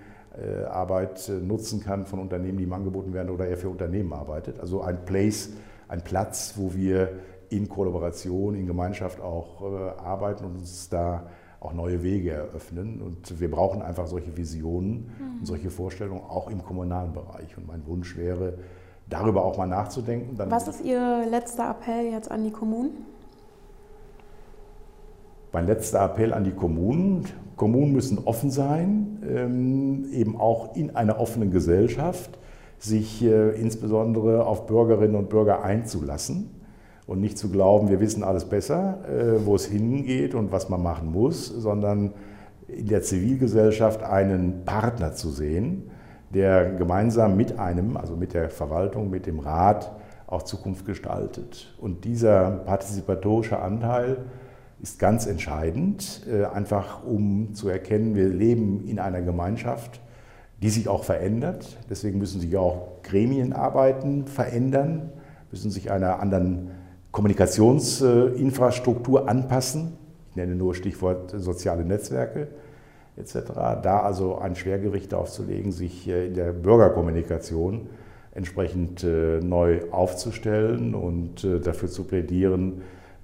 Arbeit 0.69 1.29
nutzen 1.41 1.83
kann 1.83 2.05
von 2.05 2.19
Unternehmen, 2.19 2.59
die 2.59 2.63
ihm 2.63 2.71
angeboten 2.71 3.13
werden 3.13 3.29
oder 3.29 3.47
er 3.47 3.57
für 3.57 3.67
Unternehmen 3.67 4.13
arbeitet. 4.13 4.59
Also 4.59 4.81
ein 4.81 5.03
Place, 5.03 5.49
ein 5.89 6.01
Platz, 6.01 6.53
wo 6.55 6.73
wir 6.75 7.09
in 7.49 7.67
Kollaboration, 7.67 8.55
in 8.55 8.67
Gemeinschaft 8.67 9.21
auch 9.21 9.61
arbeiten 9.97 10.45
und 10.45 10.57
uns 10.57 10.89
da 10.89 11.23
auch 11.59 11.73
neue 11.73 12.03
Wege 12.03 12.31
eröffnen. 12.31 13.01
Und 13.01 13.39
wir 13.39 13.51
brauchen 13.51 13.81
einfach 13.81 14.07
solche 14.07 14.35
Visionen 14.37 15.11
mhm. 15.17 15.39
und 15.39 15.45
solche 15.45 15.69
Vorstellungen 15.69 16.21
auch 16.21 16.49
im 16.49 16.63
kommunalen 16.63 17.13
Bereich. 17.13 17.57
Und 17.57 17.67
mein 17.67 17.85
Wunsch 17.85 18.15
wäre, 18.17 18.57
darüber 19.09 19.43
auch 19.43 19.57
mal 19.57 19.67
nachzudenken. 19.67 20.37
Dann 20.37 20.51
Was 20.51 20.67
ist 20.67 20.83
Ihr 20.83 21.25
letzter 21.29 21.71
Appell 21.71 22.11
jetzt 22.11 22.31
an 22.31 22.43
die 22.43 22.51
Kommunen? 22.51 22.91
Mein 25.51 25.65
letzter 25.65 26.03
Appell 26.05 26.33
an 26.33 26.43
die 26.43 26.51
Kommunen. 26.51 27.25
Kommunen 27.55 27.91
müssen 27.91 28.19
offen 28.19 28.51
sein, 28.51 29.21
ähm, 29.27 30.05
eben 30.13 30.39
auch 30.39 30.75
in 30.75 30.95
einer 30.95 31.19
offenen 31.19 31.51
Gesellschaft, 31.51 32.37
sich 32.77 33.21
äh, 33.23 33.49
insbesondere 33.59 34.45
auf 34.45 34.67
Bürgerinnen 34.67 35.15
und 35.15 35.27
Bürger 35.27 35.63
einzulassen 35.63 36.58
und 37.09 37.21
nicht 37.21 37.39
zu 37.39 37.49
glauben, 37.49 37.89
wir 37.89 37.99
wissen 37.99 38.23
alles 38.23 38.45
besser, 38.45 38.99
äh, 39.09 39.43
wo 39.43 39.55
es 39.55 39.65
hingeht 39.65 40.35
und 40.35 40.51
was 40.51 40.69
man 40.69 40.83
machen 40.83 41.11
muss, 41.11 41.47
sondern 41.47 42.13
in 42.67 42.85
der 42.87 43.01
Zivilgesellschaft 43.01 44.03
einen 44.03 44.63
Partner 44.63 45.15
zu 45.15 45.31
sehen, 45.31 45.89
der 46.31 46.69
gemeinsam 46.73 47.35
mit 47.35 47.57
einem, 47.57 47.97
also 47.97 48.15
mit 48.15 48.35
der 48.35 48.51
Verwaltung, 48.51 49.09
mit 49.09 49.25
dem 49.25 49.39
Rat, 49.39 49.91
auch 50.27 50.43
Zukunft 50.43 50.85
gestaltet. 50.85 51.75
Und 51.81 52.05
dieser 52.05 52.51
partizipatorische 52.51 53.57
Anteil 53.57 54.17
ist 54.79 54.99
ganz 54.99 55.25
entscheidend, 55.25 56.27
äh, 56.31 56.45
einfach 56.45 57.03
um 57.03 57.55
zu 57.55 57.69
erkennen, 57.69 58.13
wir 58.13 58.29
leben 58.29 58.85
in 58.87 58.99
einer 58.99 59.23
Gemeinschaft, 59.23 59.99
die 60.61 60.69
sich 60.69 60.87
auch 60.87 61.03
verändert. 61.03 61.79
Deswegen 61.89 62.19
müssen 62.19 62.39
sich 62.39 62.55
auch 62.55 63.01
Gremienarbeiten 63.01 64.27
verändern, 64.27 65.09
müssen 65.49 65.71
sich 65.71 65.89
einer 65.89 66.19
anderen 66.19 66.69
Kommunikationsinfrastruktur 67.11 69.27
anpassen. 69.27 69.97
Ich 70.29 70.35
nenne 70.35 70.55
nur 70.55 70.75
Stichwort 70.75 71.33
soziale 71.37 71.85
Netzwerke 71.85 72.49
etc. 73.19 73.51
Da 73.83 74.01
also 74.01 74.37
ein 74.37 74.55
Schwergewicht 74.55 75.13
aufzulegen, 75.13 75.71
sich 75.71 76.07
in 76.07 76.33
der 76.33 76.53
Bürgerkommunikation 76.53 77.87
entsprechend 78.33 79.03
äh, 79.03 79.39
neu 79.41 79.81
aufzustellen 79.91 80.95
und 80.95 81.43
äh, 81.43 81.59
dafür 81.59 81.89
zu 81.89 82.05
plädieren, 82.05 82.81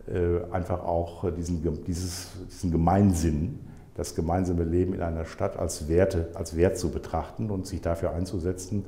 äh, 0.07 0.51
einfach 0.51 0.83
auch 0.83 1.31
diesen, 1.31 1.61
dieses, 1.85 2.31
diesen 2.51 2.71
Gemeinsinn, 2.71 3.59
das 3.95 4.15
gemeinsame 4.15 4.63
Leben 4.63 4.93
in 4.93 5.01
einer 5.01 5.25
Stadt 5.25 5.57
als 5.57 5.87
Werte, 5.87 6.29
als 6.33 6.57
Wert 6.57 6.77
zu 6.77 6.89
betrachten 6.89 7.49
und 7.49 7.65
sich 7.65 7.81
dafür 7.81 8.13
einzusetzen, 8.13 8.85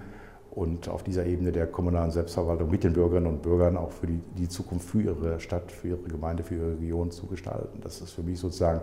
und 0.57 0.89
auf 0.89 1.03
dieser 1.03 1.27
Ebene 1.27 1.51
der 1.51 1.67
kommunalen 1.67 2.09
Selbstverwaltung 2.09 2.71
mit 2.71 2.83
den 2.83 2.93
Bürgerinnen 2.93 3.27
und 3.27 3.43
Bürgern 3.43 3.77
auch 3.77 3.91
für 3.91 4.07
die, 4.07 4.19
die 4.39 4.49
Zukunft 4.49 4.89
für 4.89 5.03
ihre 5.03 5.39
Stadt, 5.39 5.71
für 5.71 5.89
ihre 5.89 5.99
Gemeinde, 5.99 6.41
für 6.41 6.55
ihre 6.55 6.79
Region 6.79 7.11
zu 7.11 7.27
gestalten. 7.27 7.79
Das 7.83 8.01
ist 8.01 8.09
für 8.09 8.23
mich 8.23 8.39
sozusagen 8.39 8.81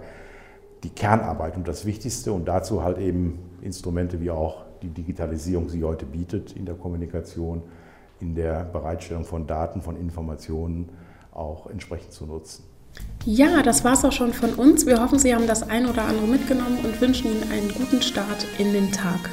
die 0.84 0.90
Kernarbeit 0.90 1.56
und 1.56 1.66
das 1.66 1.84
Wichtigste 1.84 2.32
und 2.32 2.46
dazu 2.46 2.84
halt 2.84 2.98
eben 2.98 3.40
Instrumente 3.60 4.20
wie 4.20 4.30
auch 4.30 4.64
die 4.82 4.88
Digitalisierung 4.90 5.68
sie 5.68 5.82
heute 5.82 6.06
bietet 6.06 6.52
in 6.52 6.64
der 6.64 6.76
Kommunikation, 6.76 7.62
in 8.20 8.36
der 8.36 8.62
Bereitstellung 8.62 9.24
von 9.24 9.48
Daten, 9.48 9.82
von 9.82 9.96
Informationen 9.96 10.90
auch 11.32 11.68
entsprechend 11.68 12.12
zu 12.12 12.24
nutzen. 12.26 12.62
Ja, 13.24 13.64
das 13.64 13.82
war 13.82 13.94
es 13.94 14.04
auch 14.04 14.12
schon 14.12 14.32
von 14.32 14.54
uns. 14.54 14.86
Wir 14.86 15.02
hoffen, 15.02 15.18
Sie 15.18 15.34
haben 15.34 15.48
das 15.48 15.68
ein 15.68 15.86
oder 15.86 16.04
andere 16.04 16.28
mitgenommen 16.28 16.78
und 16.84 17.00
wünschen 17.00 17.32
Ihnen 17.32 17.50
einen 17.50 17.74
guten 17.74 18.00
Start 18.00 18.46
in 18.58 18.72
den 18.72 18.92
Tag. 18.92 19.28